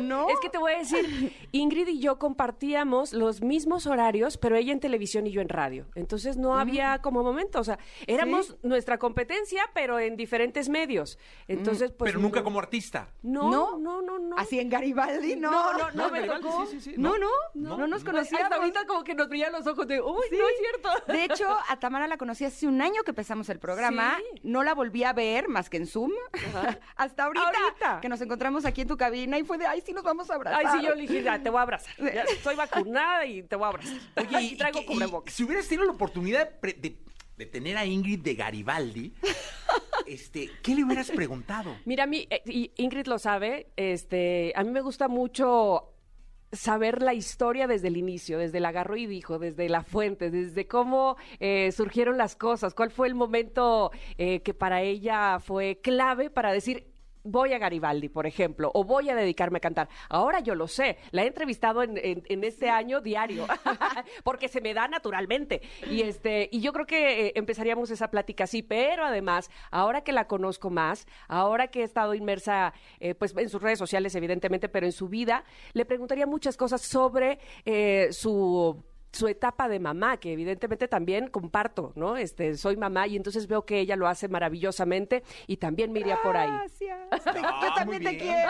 [0.00, 0.28] No.
[0.28, 4.72] Es que te voy a decir, Ingrid y yo compartíamos los mismos horarios, pero ella
[4.72, 5.86] en televisión y yo en radio.
[5.94, 11.18] Entonces no había como momento, o sea, éramos nuestra competencia, pero en diferentes medios.
[11.46, 12.44] Entonces, pues pero nunca no.
[12.44, 13.08] como artista.
[13.22, 13.78] No, ¿No?
[13.78, 14.36] no, no, no.
[14.38, 15.50] Así en Garibaldi, no.
[15.50, 16.66] No, no, no, No, me tocó.
[16.66, 16.94] sí, sí, sí.
[16.96, 18.10] No, no, No, no, nos no.
[18.10, 18.44] conocíamos.
[18.44, 20.88] Hasta ahorita como que nos brillan los ojos de, uy, no es cierto.
[21.12, 24.16] De hecho, a Tamara la conocí hace un año que empezamos el programa.
[24.18, 24.40] Sí.
[24.44, 26.12] No la volví a ver más que en Zoom.
[26.96, 28.00] Hasta ahorita, Ahorita.
[28.00, 30.34] Que nos encontramos aquí en tu cabina y fue de, ay, sí nos vamos a
[30.34, 30.66] abrazar.
[30.66, 31.94] Ay, sí, yo le dije, ya, te voy a abrazar.
[31.98, 33.98] Ya, soy vacunada y te voy a abrazar.
[34.16, 35.34] Oye, y traigo y- y cubrebocas.
[35.34, 36.98] si hubieras tenido la oportunidad de, pre- de-
[37.36, 39.12] de tener a Ingrid de Garibaldi,
[40.06, 41.76] este, ¿qué le hubieras preguntado?
[41.84, 45.92] Mira, a mí, eh, y Ingrid lo sabe, este, a mí me gusta mucho
[46.50, 50.66] saber la historia desde el inicio, desde el agarro y dijo, desde la fuente, desde
[50.66, 56.30] cómo eh, surgieron las cosas, cuál fue el momento eh, que para ella fue clave
[56.30, 56.87] para decir,
[57.24, 59.88] voy a Garibaldi, por ejemplo, o voy a dedicarme a cantar.
[60.08, 63.46] Ahora yo lo sé, la he entrevistado en, en- en este año diario,
[64.24, 65.60] porque se me da naturalmente.
[65.90, 70.12] Y este, y yo creo que eh, empezaríamos esa plática así, pero además, ahora que
[70.12, 74.68] la conozco más, ahora que he estado inmersa, eh, pues en sus redes sociales, evidentemente,
[74.68, 80.18] pero en su vida, le preguntaría muchas cosas sobre eh, su su etapa de mamá,
[80.18, 82.16] que evidentemente también comparto, ¿no?
[82.16, 86.18] Este, soy mamá y entonces veo que ella lo hace maravillosamente y también me iría
[86.22, 86.50] por ahí.
[86.50, 86.98] Gracias.
[87.10, 88.48] Ah, yo también te quiero.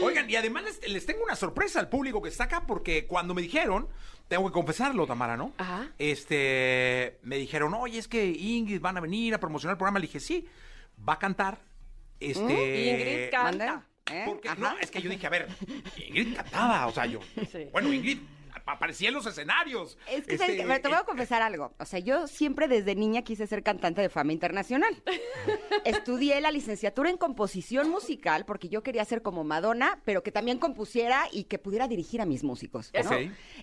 [0.04, 3.34] Oigan, y además les, les tengo una sorpresa al público que está acá, porque cuando
[3.34, 3.88] me dijeron,
[4.28, 5.52] tengo que confesarlo, Tamara, ¿no?
[5.58, 5.88] Ajá.
[5.98, 9.98] Este, me dijeron, oye, es que Ingrid van a venir a promocionar el programa.
[9.98, 10.46] Le dije, sí,
[11.08, 11.58] va a cantar.
[12.18, 12.90] Este.
[12.90, 13.86] Ingrid canta.
[14.12, 14.22] ¿Eh?
[14.26, 15.48] Porque, no, es que yo dije, a ver,
[16.08, 17.20] Ingrid cantaba, o sea, yo.
[17.50, 17.68] Sí.
[17.72, 18.18] Bueno, Ingrid
[18.72, 19.98] aparecía en los escenarios.
[20.06, 20.66] Es que Este, ¿sabes qué?
[20.66, 21.72] Pero te voy a eh, confesar algo.
[21.78, 25.02] O sea, yo siempre desde niña quise ser cantante de fama internacional.
[25.84, 30.58] Estudié la licenciatura en composición musical porque yo quería ser como Madonna, pero que también
[30.58, 32.92] compusiera y que pudiera dirigir a mis músicos.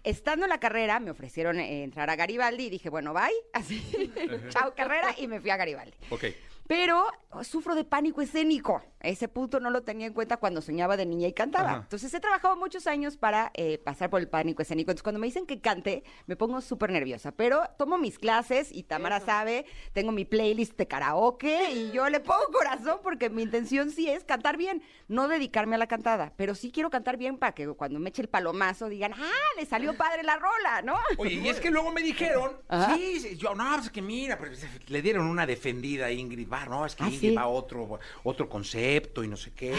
[0.04, 4.12] Estando en la carrera, me ofrecieron eh, entrar a Garibaldi y dije, bueno, bye, así,
[4.50, 5.98] chao carrera, y me fui a Garibaldi.
[6.10, 6.26] Ok.
[6.68, 8.82] Pero oh, sufro de pánico escénico.
[9.00, 11.70] Ese punto no lo tenía en cuenta cuando soñaba de niña y cantaba.
[11.70, 11.80] Ajá.
[11.84, 14.92] Entonces he trabajado muchos años para eh, pasar por el pánico escénico.
[14.92, 17.32] Entonces cuando me dicen que cante, me pongo súper nerviosa.
[17.32, 22.20] Pero tomo mis clases y Tamara sabe, tengo mi playlist de karaoke y yo le
[22.20, 26.34] pongo corazón porque mi intención sí es cantar bien, no dedicarme a la cantada.
[26.36, 29.66] Pero sí quiero cantar bien para que cuando me eche el palomazo digan, ah, le
[29.66, 30.98] salió padre la rola, ¿no?
[31.18, 32.96] Oye, y es que luego me dijeron, Ajá.
[32.96, 34.54] sí, yo, no, es que mira, pero
[34.88, 37.36] le dieron una defendida a Ingrid Bar, no, es que Ah, Ingrid sí.
[37.36, 39.74] va a otro, otro concepto y no sé qué.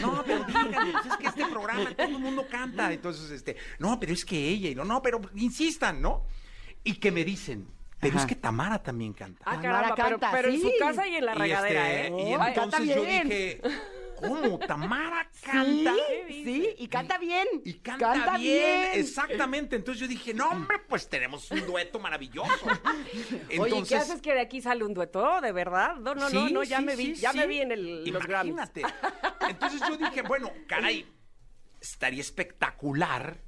[0.00, 4.12] No, pero pues es que este programa todo el mundo canta, entonces, este, no, pero
[4.12, 6.24] es que ella, y no, no, pero insistan, ¿no?
[6.84, 7.68] Y que me dicen,
[8.00, 8.22] pero Ajá.
[8.24, 9.44] es que Tamara también canta.
[9.46, 12.06] Ah, Tamara caramba, pero, canta, pero en su casa y en la Y, regadera, este,
[12.08, 12.10] ¿eh?
[12.10, 13.60] y Ay, entonces canta yo dije,
[14.22, 14.58] ¿cómo?
[14.58, 15.94] ¿Tamara canta?
[16.28, 17.46] Sí, sí, y canta bien.
[17.64, 19.76] Y canta, bien, exactamente.
[19.76, 22.50] Entonces yo dije, no, hombre, pues tenemos un dueto maravilloso.
[23.58, 25.40] Oye, ¿qué haces que de aquí sale un dueto?
[25.40, 25.96] ¿De verdad?
[25.96, 28.26] No, no, no, Sí, no, ya sí, me vi, ya me vi en el, los
[28.26, 28.52] Grammys.
[28.52, 28.82] Imagínate.
[29.48, 31.06] Entonces yo dije, bueno, caray,
[31.80, 33.38] estaría espectacular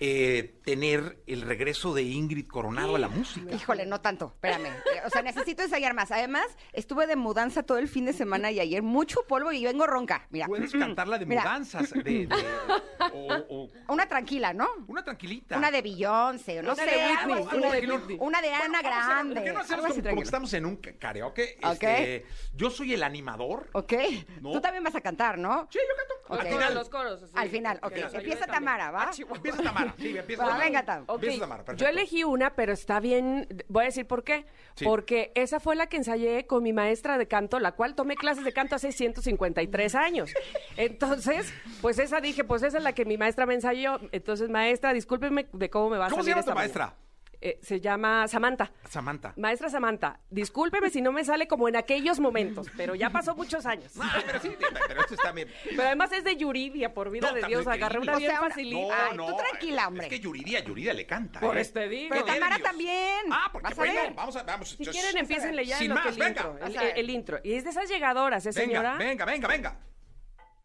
[0.00, 3.54] eh, tener el regreso de Ingrid Coronado a la música.
[3.54, 4.66] Híjole, no tanto, espérame.
[4.66, 6.10] Eh, O sea, necesito ensayar más.
[6.12, 9.86] Además, estuve de mudanza todo el fin de semana y ayer mucho polvo y vengo
[9.86, 10.26] ronca.
[10.30, 10.46] Mira.
[10.46, 12.28] Puedes cantarla de Mira, mudanzas, de, de-
[13.12, 14.68] o, o Una tranquila, ¿no?
[14.86, 15.56] una tranquilita.
[15.58, 16.90] Una de Beyoncé, no Una sé.
[16.90, 17.56] de Whitney, así.
[17.56, 18.16] una de Whitney.
[18.20, 19.34] Una de Ana Bueno, Grande.
[19.34, 21.58] ¿Por qué no hacemos como, como que estamos en un karaoke?
[21.62, 21.70] Ok.
[21.82, 23.68] Este, yo soy el animador.
[23.72, 23.92] Ok.
[24.40, 24.52] No.
[24.52, 25.68] Tú también vas a cantar, ¿no?
[25.70, 26.10] Sí, yo canto.
[26.42, 26.74] Al final.
[26.74, 27.22] los coros.
[27.22, 27.32] así.
[27.34, 27.92] Al final, ok.
[27.92, 28.46] Ayude Empieza.
[28.46, 29.10] Tamara, ¿va?
[29.10, 29.34] Ah.
[29.34, 29.79] Empieza Tamara.
[29.98, 30.64] Sí, empieza Va, Tamara.
[30.64, 31.04] venga, Tam.
[31.06, 31.84] Ok, Empieza Tamara, perfecto.
[31.84, 33.46] Yo elegí una, pero está bien.
[33.68, 34.44] Voy a decir por qué.
[34.74, 34.84] Sí.
[34.84, 38.44] Porque esa fue la que ensayé con mi maestra de canto, la cual tomé clases
[38.44, 40.32] de canto hace 153 años.
[40.76, 43.98] Entonces, pues esa dije, pues esa es la que mi maestra me ensayó.
[44.12, 46.84] Entonces, maestra, discúlpeme de cómo me va a ¿Cómo se salir llama tu esta maestra?
[46.86, 47.09] mañana.
[47.42, 48.70] Eh, se llama Samantha.
[48.88, 49.32] Samantha.
[49.36, 53.64] Maestra Samantha, discúlpeme si no me sale como en aquellos momentos, pero ya pasó muchos
[53.66, 53.92] años.
[53.98, 54.50] Ah, pero sí,
[54.88, 55.48] pero esto está bien.
[55.64, 58.48] Pero además es de Yuridia, por vida No, de Dios, agarré una bien O sea,
[58.48, 59.06] facilita.
[59.10, 60.06] Ay, tú tranquila, hombre.
[60.06, 61.40] Es que Yuridia, Yuridia le canta.
[61.40, 61.62] Por ¿eh?
[61.62, 62.10] este digo.
[62.10, 63.26] Pero Tamara también.
[63.30, 64.14] Ah, porque a bueno, ver.
[64.14, 64.70] vamos a, vamos.
[64.70, 66.40] Si quieren, empiecen ya lo más, que el venga.
[66.42, 66.66] intro.
[66.66, 67.40] El, el intro.
[67.42, 68.96] Y es de esas llegadoras, ¿eh, señora?
[68.96, 69.76] Venga, venga, venga, venga.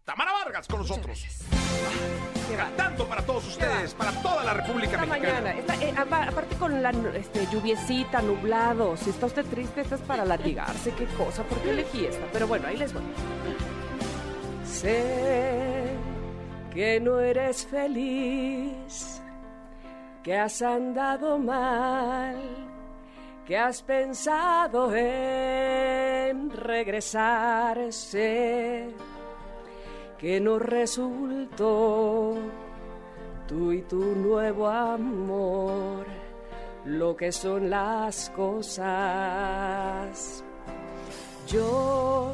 [0.03, 1.25] Tamara Vargas con nosotros.
[2.57, 5.41] Cantando para todos ustedes, para toda la República Esta Mexicana.
[5.41, 9.95] mañana, esta- eh, apa- aparte con la este, lluviecita, nublado, si está usted triste, esta
[9.95, 12.25] es para latigarse, qué cosa, ¿por qué elegí esta?
[12.31, 13.03] Pero bueno, ahí les voy.
[14.63, 15.89] Sé
[16.73, 19.21] que no eres feliz,
[20.23, 22.35] que has andado mal,
[23.45, 28.87] que has pensado en regresar, sé
[30.17, 32.35] que no resultó
[33.47, 36.05] tú y tu nuevo amor,
[36.85, 38.83] lo que son las cosas.
[41.47, 42.31] Yo,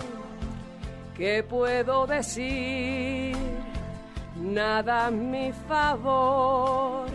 [1.15, 3.35] ¿qué puedo decir?
[4.37, 7.09] Nada a mi favor,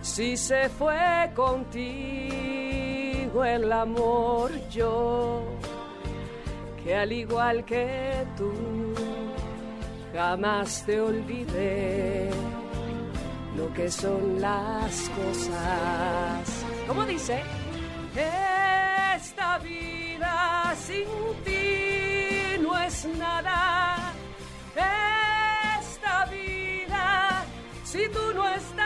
[0.00, 2.32] si se fue contigo
[3.44, 5.42] el amor, yo,
[6.82, 8.52] que al igual que tú,
[10.12, 12.30] jamás te olvidé
[13.56, 16.64] lo que son las cosas.
[16.86, 17.42] ¿Cómo dice?
[18.14, 21.06] Esta vida sin
[21.44, 24.12] ti no es nada.
[24.76, 27.44] Esta vida,
[27.84, 28.81] si tú no estás,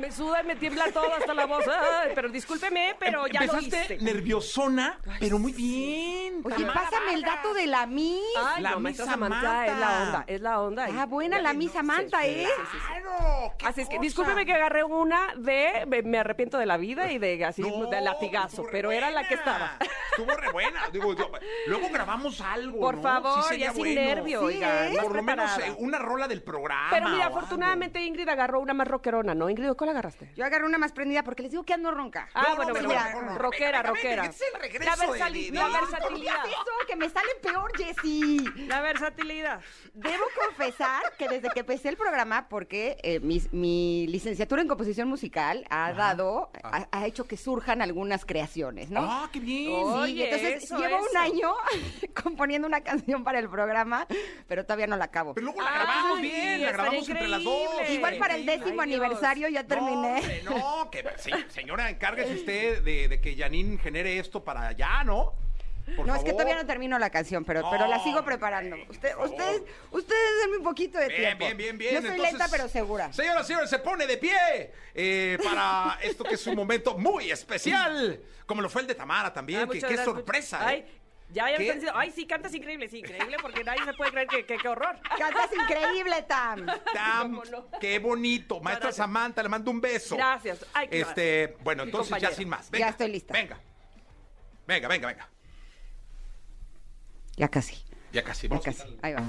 [0.00, 1.64] Me, suda y me tiembla todo hasta la voz.
[1.68, 4.04] Ay, pero discúlpeme, pero ya lo Empezaste hice.
[4.04, 6.19] nerviosona, pero muy bien.
[6.44, 8.20] Oye, Tamara pásame el dato de la Miss.
[8.38, 10.88] Ay, La no, Miss Samantha es la onda, es la onda.
[10.98, 12.46] Ah, buena la Miss Samantha, ¿eh?
[12.86, 14.02] Claro, Así es que cosa.
[14.02, 17.86] discúlpeme que agarré una de me, me arrepiento de la vida y de así No,
[17.90, 19.76] de latigazo, pero era la que estaba.
[20.10, 20.88] Estuvo re buena.
[20.92, 21.30] Digo, yo-
[21.66, 22.80] luego grabamos algo.
[22.80, 23.02] Por ¿no?
[23.02, 24.00] favor, sería ya sin bueno.
[24.00, 24.98] nervio, oiga, ¿eh?
[25.00, 26.88] Por lo menos eh, una rola del programa.
[26.90, 27.38] Pero mira, algo.
[27.38, 29.48] afortunadamente Ingrid agarró una más rockerona, ¿no?
[29.50, 30.32] Ingrid, ¿cuál agarraste?
[30.36, 32.28] Yo agarré una más prendida porque les digo que ando ronca.
[32.34, 34.24] Ah, no, bueno, pero bueno, rockera, rockera.
[34.26, 35.50] es el regreso La, de-
[36.44, 38.44] Eso, que me sale peor, Jessy.
[38.66, 39.60] La versatilidad.
[39.94, 45.08] Debo confesar que desde que empecé el programa, porque eh, mi, mi licenciatura en composición
[45.08, 49.00] musical ha dado, ha, ha hecho que surjan algunas creaciones, ¿no?
[49.02, 49.70] Ah, qué bien.
[49.70, 51.06] Sí, Oye, entonces eso, llevo eso.
[51.10, 51.52] un año
[52.22, 54.06] componiendo una canción para el programa,
[54.48, 55.34] pero todavía no la acabo.
[55.34, 57.90] Pero luego la Ay, grabamos bien, la grabamos entre las dos.
[57.90, 60.20] Igual para el décimo Ay, aniversario ya terminé.
[60.44, 64.68] No, hombre, no, que se- señora, encárguese usted de, de que Janine genere esto para
[64.68, 65.34] allá, ¿no?
[65.96, 68.76] Por no, es que todavía no termino la canción, pero, pero la sigo preparando.
[68.88, 71.44] Usted, ustedes, ustedes denme un poquito de Bien, tiempo.
[71.44, 71.94] bien, bien, bien.
[71.94, 73.12] Yo soy Entonces, lenta pero segura.
[73.12, 77.30] Señoras y señores, se pone de pie eh, para esto que es un momento muy
[77.30, 80.58] especial, como lo fue el de Tamara también, Ah, que qué gracias, sorpresa.
[80.58, 80.84] muchas- ¿eh?
[80.86, 80.96] Ay,
[81.32, 84.10] ya, ya me están diciendo, ay, sí, cantas increíble, sí, increíble, porque nadie se puede
[84.10, 84.98] creer que, que- qué horror.
[85.16, 86.66] Cantas increíble, Tam.
[86.92, 87.40] Tam,
[87.80, 88.58] qué bonito.
[88.60, 88.96] Maestra Gracias.
[88.96, 90.16] Samantha, le mando un beso.
[90.16, 90.66] Gracias.
[90.74, 92.68] Ay, qué Este, bueno, entonces ya sin más.
[92.72, 93.32] Ya estoy lista.
[93.32, 93.58] Venga.
[94.66, 95.28] Venga, venga, venga.
[97.36, 97.76] Ya casi,
[98.12, 98.64] Ya casi, ya vamos.
[98.64, 98.84] casi.
[99.02, 99.22] Ahí va.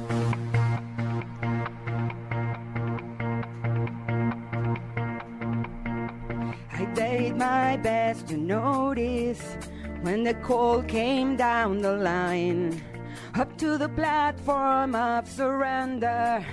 [6.73, 9.41] I did my best to notice
[10.01, 12.81] when the call came down the line.
[13.35, 16.45] Up to the platform of surrender.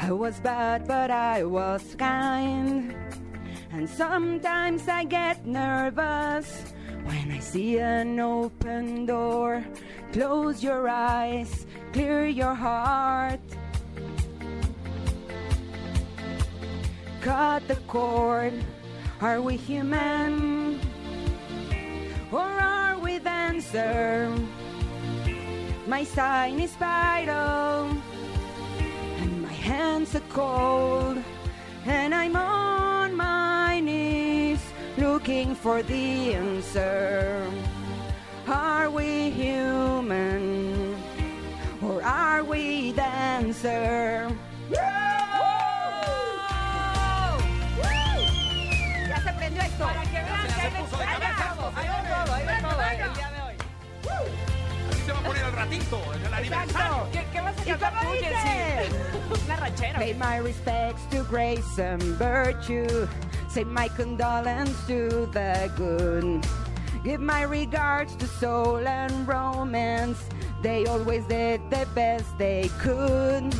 [0.00, 2.94] I was bad, but I was kind.
[3.72, 6.72] And sometimes I get nervous
[7.08, 9.64] when I see an open door.
[10.12, 13.40] Close your eyes, clear your heart.
[17.22, 18.52] Cut the cord.
[19.20, 20.80] Are we human?
[22.30, 24.30] Or are we dancer?
[25.86, 27.88] My sign is vital,
[29.22, 31.16] and my hands are cold,
[31.86, 34.17] and I'm on my knees
[35.18, 37.44] looking for the answer.
[38.46, 40.94] Are we human?
[41.82, 44.30] Or are we dancer?
[49.08, 49.84] Ya se prendió esto.
[49.84, 50.70] Para que vean que ahí
[51.18, 51.88] va todo, ahí
[52.46, 53.56] va todo, el día de hoy.
[54.88, 57.08] Así se va a poner al ratito, en el aniversario.
[57.10, 58.06] ¿Qué, qué vas a cantar tú.
[58.20, 59.44] Jessy?
[59.46, 59.98] Una ranchera.
[59.98, 63.08] Pay my respects to grace and virtue.
[63.48, 66.46] Say my condolence to the good.
[67.02, 70.22] Give my regards to soul and romance.
[70.62, 73.54] They always did the best they could.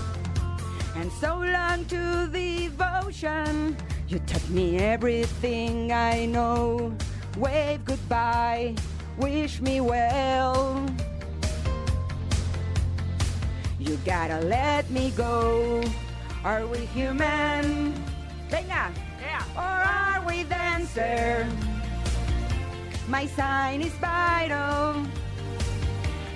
[0.95, 3.77] And so long to devotion.
[4.09, 6.95] You taught me everything I know.
[7.39, 8.75] Wave goodbye.
[9.17, 10.87] Wish me well.
[13.79, 15.83] You gotta let me go.
[16.45, 17.95] Are we human?
[18.51, 18.93] Venga.
[19.59, 21.47] Or are we dancer?
[23.09, 25.05] My sign is vital.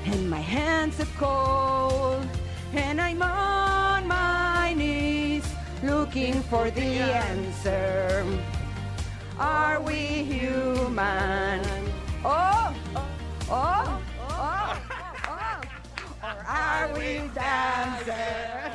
[0.04, 2.26] And my hands are cold.
[2.74, 5.46] And I'm on my knees
[5.84, 8.24] looking for the answer.
[9.38, 11.60] Are we human?
[12.24, 13.08] Oh, oh,
[13.50, 14.78] oh, oh,
[15.28, 15.60] oh.
[16.22, 18.72] Or are we dancer?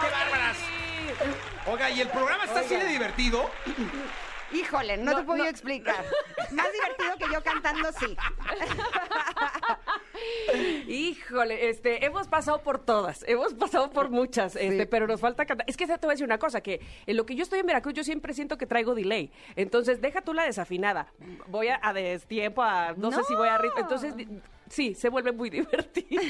[0.00, 1.53] ¡Qué bárbaras!
[1.66, 3.50] Oiga, y el programa está así de divertido.
[4.52, 5.48] Híjole, no, No, te puedo no.
[5.50, 6.04] explicar.
[6.52, 8.16] Más divertido que yo cantando, sí.
[10.86, 15.68] Híjole, este, hemos pasado por todas, hemos pasado por muchas, este, pero nos falta cantar.
[15.68, 17.66] Es que te voy a decir una cosa, que en lo que yo estoy en
[17.66, 19.32] Veracruz, yo siempre siento que traigo delay.
[19.56, 21.12] Entonces, deja tú la desafinada.
[21.48, 23.78] Voy a, a destiempo, a, no, sé si voy a ritmo.
[23.80, 24.28] Entonces, di-
[24.74, 26.22] sí, se vuelve muy divertido.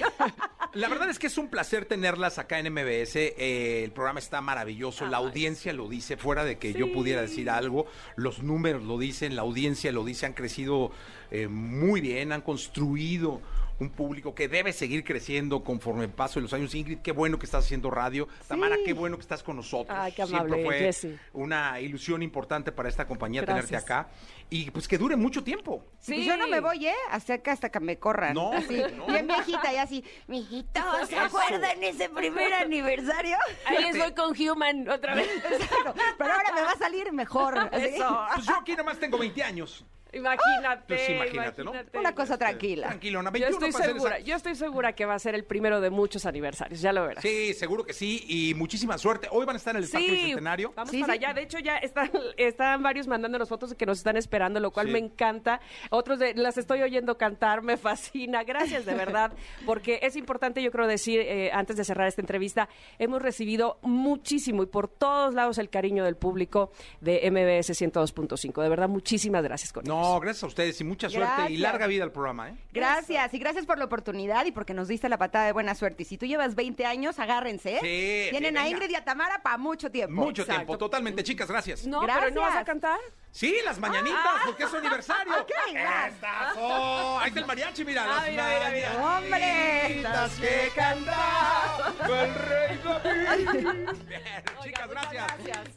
[0.74, 3.16] La verdad es que es un placer tenerlas acá en MBS.
[3.16, 5.06] eh, el programa está maravilloso.
[5.06, 7.86] La audiencia lo dice, fuera de que yo pudiera decir algo.
[8.16, 10.26] Los números lo dicen, la audiencia lo dice.
[10.26, 10.90] Han crecido
[11.30, 13.40] eh, muy bien, han construido
[13.80, 16.74] un público que debe seguir creciendo conforme paso de los años.
[16.76, 18.28] Ingrid, qué bueno que estás haciendo radio.
[18.46, 19.96] Tamara, qué bueno que estás con nosotros.
[19.98, 21.16] Ay, qué Siempre amable, fue Jessy.
[21.32, 23.66] una ilusión importante para esta compañía Gracias.
[23.66, 24.08] tenerte acá.
[24.50, 25.84] Y pues que dure mucho tiempo.
[26.06, 26.94] Pues yo no me voy, ¿eh?
[27.10, 28.34] Acerca hasta que me corran.
[28.34, 29.06] No, así, no.
[29.06, 30.04] bien viejita y así.
[30.28, 31.20] Mijito, ¿se Eso.
[31.24, 33.36] acuerdan ese primer aniversario?
[33.66, 35.28] Ahí estoy con Human otra vez.
[35.36, 35.94] Exacto.
[36.18, 37.56] Pero ahora me va a salir mejor.
[37.72, 38.26] Eso.
[38.34, 39.84] Pues yo aquí nada más tengo 20 años.
[40.14, 40.94] Imagínate.
[40.94, 41.72] Pues imagínate, ¿no?
[41.94, 42.88] Una cosa tranquila.
[42.88, 45.44] Tranquilona, Yo 21 estoy para ser segura, yo estoy segura que va a ser el
[45.44, 47.22] primero de muchos aniversarios, ya lo verás.
[47.22, 48.24] Sí, seguro que sí.
[48.28, 49.28] Y muchísima suerte.
[49.30, 50.72] Hoy van a estar en el Parque Bicentenario.
[50.76, 51.18] Vamos Sí, para sí.
[51.18, 51.34] allá.
[51.34, 54.86] De hecho, ya están, están varios mandándonos fotos de que nos están esperando, lo cual
[54.86, 54.92] Sí.
[54.92, 55.60] me encanta.
[55.90, 58.44] Otros de, las estoy oyendo cantar, me fascina.
[58.44, 59.32] Gracias de verdad,
[59.66, 64.62] porque es importante, yo creo decir, eh, antes de cerrar esta entrevista, hemos recibido muchísimo
[64.62, 68.62] y por todos lados el cariño del público de MBS 102.5.
[68.62, 69.96] De verdad, muchísimas gracias con ellos.
[70.04, 71.60] No, gracias a ustedes y mucha suerte y Gracias.
[71.60, 72.56] larga vida al programa, ¿eh?
[72.72, 76.02] Gracias, y gracias por la oportunidad y porque nos diste la patada de buena suerte.
[76.02, 77.76] Y si tú llevas 20 años, agárrense.
[77.76, 77.80] ¿eh?
[77.80, 78.68] Sí, Tienen sí, a.
[78.68, 80.14] Ingrid y a Tamara para mucho tiempo.
[80.14, 80.60] Mucho Exacto.
[80.60, 81.86] tiempo, totalmente, chicas, gracias.
[81.86, 82.64] No, pero ¿no vas a Gracias.
[82.66, 82.98] cantar?
[83.36, 85.32] Sí, las mañanitas, porque es su aniversario.
[85.40, 86.06] Ok, va.
[86.06, 87.20] Estas son.
[87.20, 89.16] Ahí está el mariachi, mira, Ah, las mira, mira, mira.
[89.16, 89.30] ¡Hombre!
[89.30, 93.98] mañanitas que cantaba el rey David.
[94.06, 94.32] Bien,
[94.62, 95.26] chicas, gracias.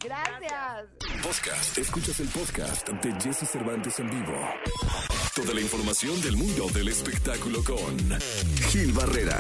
[0.04, 0.86] Gracias.
[1.24, 1.78] Podcast.
[1.80, 4.38] Escuchas el podcast de Jesse Cervantes en vivo.
[5.36, 7.98] Toda la información del mundo del espectáculo con
[8.70, 9.36] Gil Barrera.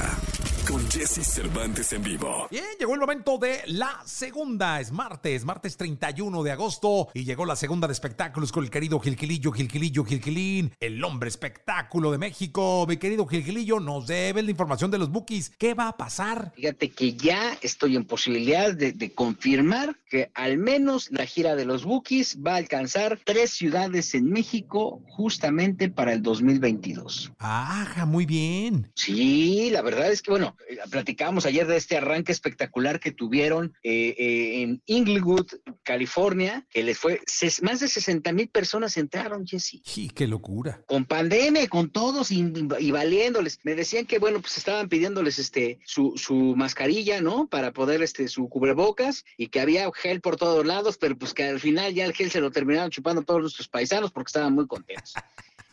[0.68, 2.46] Con Jesse Cervantes en vivo.
[2.52, 4.82] Bien, llegó el momento de la segunda.
[4.82, 7.08] Es martes, martes 31 de agosto.
[7.14, 12.12] Y llegó la segunda de espectáculos con el querido Gilquilillo, Gilquilillo, Gilquilín, el hombre espectáculo
[12.12, 12.86] de México.
[12.86, 15.52] Mi querido Gilquilillo, nos debe la información de los bookies.
[15.58, 16.52] ¿Qué va a pasar?
[16.56, 21.66] Fíjate que ya estoy en posibilidad de, de confirmar que al menos la gira de
[21.66, 27.34] los Bookies va a alcanzar tres ciudades en México justamente para el 2022.
[27.38, 28.92] Ajá, muy bien.
[28.96, 30.57] Sí, la verdad es que, bueno,
[30.90, 35.48] platicábamos ayer de este arranque espectacular que tuvieron eh, eh, en Inglewood,
[35.84, 37.22] California, que les fue,
[37.62, 40.82] más de 60 mil personas entraron, Jesse Sí, qué locura.
[40.88, 43.60] con pandemia, con todos y, y valiéndoles.
[43.64, 47.48] Me decían que, bueno, pues estaban pidiéndoles este su, su mascarilla, ¿no?
[47.48, 51.44] Para poder, este, su cubrebocas, y que había gel por todos lados, pero pues que
[51.44, 54.68] al final ya el gel se lo terminaron chupando todos nuestros paisanos porque estaban muy
[54.68, 55.14] contentos.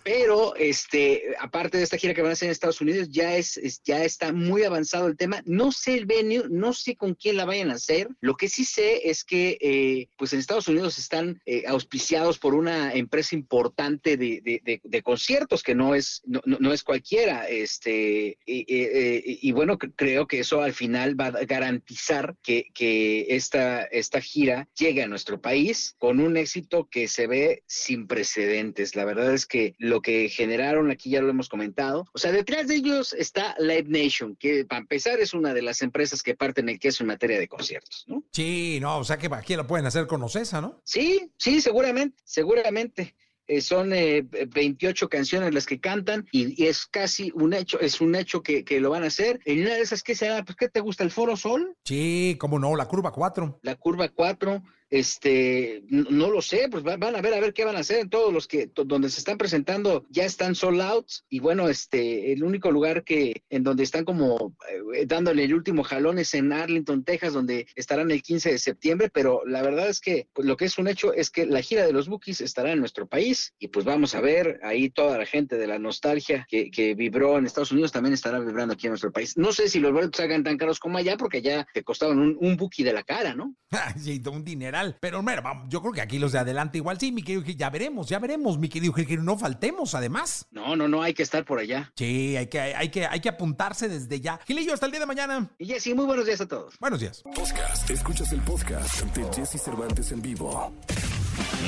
[0.05, 3.57] Pero, este, aparte de esta gira que van a hacer en Estados Unidos, ya es,
[3.57, 5.43] es- ya está muy avanzado el tema.
[5.47, 8.09] No sé el venue, no sé con quién la vayan a hacer.
[8.21, 12.55] Lo que sí sé es que, eh, pues en Estados Unidos están eh, auspiciados por
[12.55, 17.49] una empresa importante de, de- conciertos que no es, no, no- es cualquiera.
[17.49, 23.85] Este, y, bueno, cre- creo que eso al final va a garantizar que, que esta,
[23.85, 28.97] esta gira llegue a nuestro país con un éxito que se ve sin precedentes.
[28.97, 32.07] La verdad es que lo que generaron aquí ya lo hemos comentado.
[32.13, 35.83] O sea, detrás de ellos está Live Nation, que para empezar es una de las
[35.83, 38.25] empresas que parten el queso en materia de conciertos, ¿no?
[38.33, 40.81] Sí, no, o sea que aquí lo pueden hacer con Ocesa, ¿no?
[40.85, 43.15] Sí, sí, seguramente, seguramente.
[43.47, 48.01] eh, son eh, 28 canciones las que cantan y, y, es casi un hecho, es
[48.01, 49.41] un hecho que, que, lo van a hacer.
[49.45, 50.43] En una de esas, ¿qué será?
[50.45, 51.05] Pues, ¿qué te gusta?
[51.05, 51.77] ¿El Foro Sol?
[51.85, 53.61] Sí, cómo no, la curva 4.
[53.63, 54.63] La curva 4
[54.99, 58.11] este, no, lo sé, pues van a ver a ver qué van a hacer en
[58.11, 62.45] todos los que donde se están presentando ya están sold out y bueno, este, el
[62.45, 64.55] único lugar que en donde están como
[64.95, 69.11] eh, dándole el último jalón es en Arlington, Texas, donde estarán el 15 de septiembre,
[69.13, 71.87] pero la verdad es que pues, lo que es un hecho es que la gira
[71.87, 75.27] de los Bookies estará en nuestro país y pues vamos a ver ahí toda la
[75.27, 78.93] gente de la nostalgia que, que vibró en Estados Unidos también estará vibrando aquí en
[78.93, 79.37] nuestro país.
[79.37, 82.37] No sé si los boletos hagan tan caros como allá porque ya te costaban un,
[82.41, 83.55] un de la cara, ¿no?
[83.99, 84.84] sí, un dineral.
[85.01, 88.09] Pero mira, yo creo que aquí los de adelante igual sí, mi querido ya veremos,
[88.09, 90.47] ya veremos, mi querido que no faltemos además.
[90.51, 91.93] No, no, no, hay que estar por allá.
[91.97, 94.41] Sí, hay que, hay que, hay que apuntarse desde ya.
[94.47, 95.51] Gilillo, hasta el día de mañana.
[95.59, 96.79] Y Jessy, muy buenos días a todos.
[96.79, 97.23] Buenos días.
[97.23, 100.73] Podcast, escuchas el podcast de Jesse Cervantes en vivo.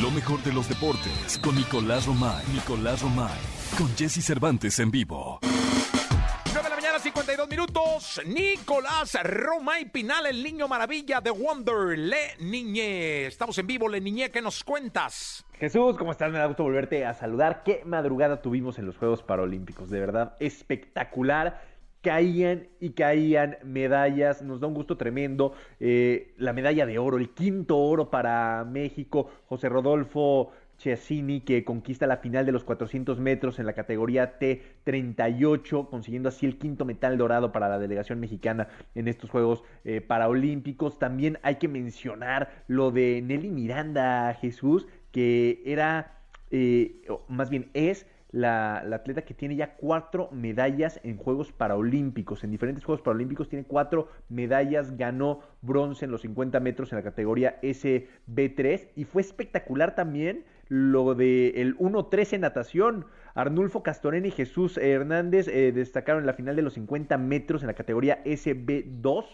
[0.00, 2.44] Lo mejor de los deportes con Nicolás Romay.
[2.52, 3.38] Nicolás Romay.
[3.78, 5.40] Con Jesse Cervantes en vivo.
[7.56, 8.20] 52 minutos.
[8.26, 11.98] Nicolás Roma y Pinal, el niño maravilla de Wonder.
[11.98, 13.26] Le Niñé.
[13.26, 14.30] Estamos en vivo, Le Niñé.
[14.30, 15.46] ¿Qué nos cuentas?
[15.54, 16.30] Jesús, ¿cómo estás?
[16.30, 17.62] Me da gusto volverte a saludar.
[17.64, 19.88] Qué madrugada tuvimos en los Juegos Paralímpicos.
[19.88, 21.62] De verdad, espectacular
[22.02, 24.42] caían y caían medallas.
[24.42, 25.54] Nos da un gusto tremendo.
[25.80, 29.30] Eh, la medalla de oro, el quinto oro para México.
[29.46, 35.88] José Rodolfo Chiassini, que conquista la final de los 400 metros en la categoría T38,
[35.88, 40.98] consiguiendo así el quinto metal dorado para la delegación mexicana en estos Juegos eh, Paraolímpicos.
[40.98, 46.20] También hay que mencionar lo de Nelly Miranda Jesús, que era,
[46.50, 48.06] eh, más bien es
[48.36, 52.44] la, atleta que tiene ya cuatro medallas en Juegos Paralímpicos.
[52.44, 57.02] En diferentes Juegos Paralímpicos tiene cuatro medallas, ganó bronce en los 50 metros en la
[57.02, 63.06] categoría SB3 y fue espectacular también lo de el 1-3 en natación.
[63.34, 67.66] Arnulfo Castorena y Jesús Hernández eh, destacaron en la final de los 50 metros en
[67.66, 69.24] la categoría SB2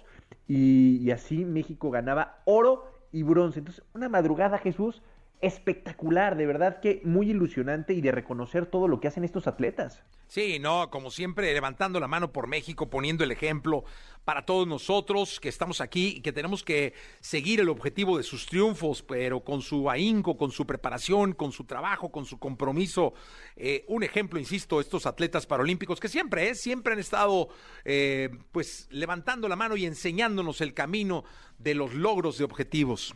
[0.49, 3.61] y, y así México ganaba oro y bronce.
[3.61, 5.03] Entonces, una madrugada, Jesús,
[5.43, 10.03] espectacular, de verdad que muy ilusionante y de reconocer todo lo que hacen estos atletas.
[10.28, 13.84] Sí, no, como siempre, levantando la mano por México, poniendo el ejemplo
[14.24, 18.47] para todos nosotros que estamos aquí y que tenemos que seguir el objetivo de sus
[18.47, 23.12] triunfos, pero con su ahínco, con su preparación, con su trabajo, con su compromiso.
[23.57, 27.49] Eh, un ejemplo, insisto, estos atletas paralímpicos que siempre, eh, siempre han estado
[27.84, 31.24] eh, pues levantando la mano y enseñándonos el camino
[31.59, 33.14] de los logros de objetivos.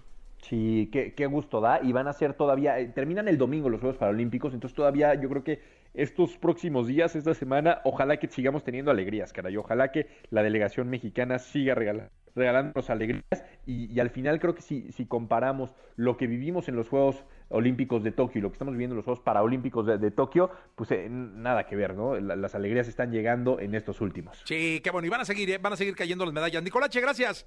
[0.48, 1.80] Sí, qué, gusto da.
[1.82, 5.28] Y van a ser todavía, eh, terminan el domingo los Juegos Paralímpicos, entonces todavía yo
[5.28, 5.60] creo que
[5.94, 9.56] estos próximos días, esta semana, ojalá que sigamos teniendo alegrías, caray.
[9.56, 14.92] Ojalá que la delegación mexicana siga regalando regalándonos alegrías y, al final creo que si,
[14.92, 18.72] si comparamos lo que vivimos en los Juegos Olímpicos de Tokio y lo que estamos
[18.72, 22.14] viviendo en los Juegos Paralímpicos de, Tokio, pues eh, nada que ver, ¿no?
[22.20, 24.42] La, las alegrías están llegando en estos últimos.
[24.44, 25.58] Sí, qué bueno, y van a seguir, ¿eh?
[25.58, 26.62] van a seguir cayendo las medallas.
[26.62, 27.46] Nicolache, gracias.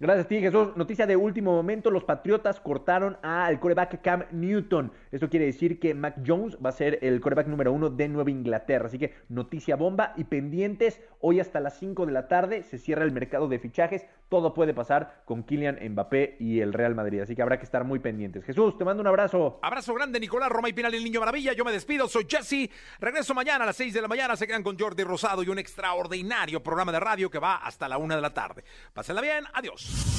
[0.00, 0.76] Gracias a ti, Jesús.
[0.76, 4.92] Noticia de último momento, los Patriotas cortaron al coreback Cam Newton.
[5.10, 8.30] Esto quiere decir que Mac Jones va a ser el coreback número uno de Nueva
[8.30, 8.86] Inglaterra.
[8.86, 11.00] Así que noticia bomba y pendientes.
[11.18, 14.06] Hoy hasta las 5 de la tarde se cierra el mercado de fichajes.
[14.28, 17.20] Todo puede pasar con Kylian Mbappé y el Real Madrid.
[17.20, 18.44] Así que habrá que estar muy pendientes.
[18.44, 19.58] Jesús, te mando un abrazo.
[19.62, 21.54] Abrazo grande, Nicolás Roma y Pinal, el Niño Maravilla.
[21.54, 22.70] Yo me despido, soy Jesse.
[23.00, 24.36] Regreso mañana a las 6 de la mañana.
[24.36, 27.98] Se quedan con Jordi Rosado y un extraordinario programa de radio que va hasta la
[27.98, 28.64] una de la tarde.
[28.92, 30.18] Pásenla bien, adiós.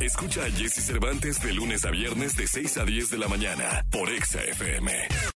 [0.00, 3.84] Escucha a Jesse Cervantes de lunes a viernes de 6 a 10 de la mañana
[3.90, 5.30] por Exa FM.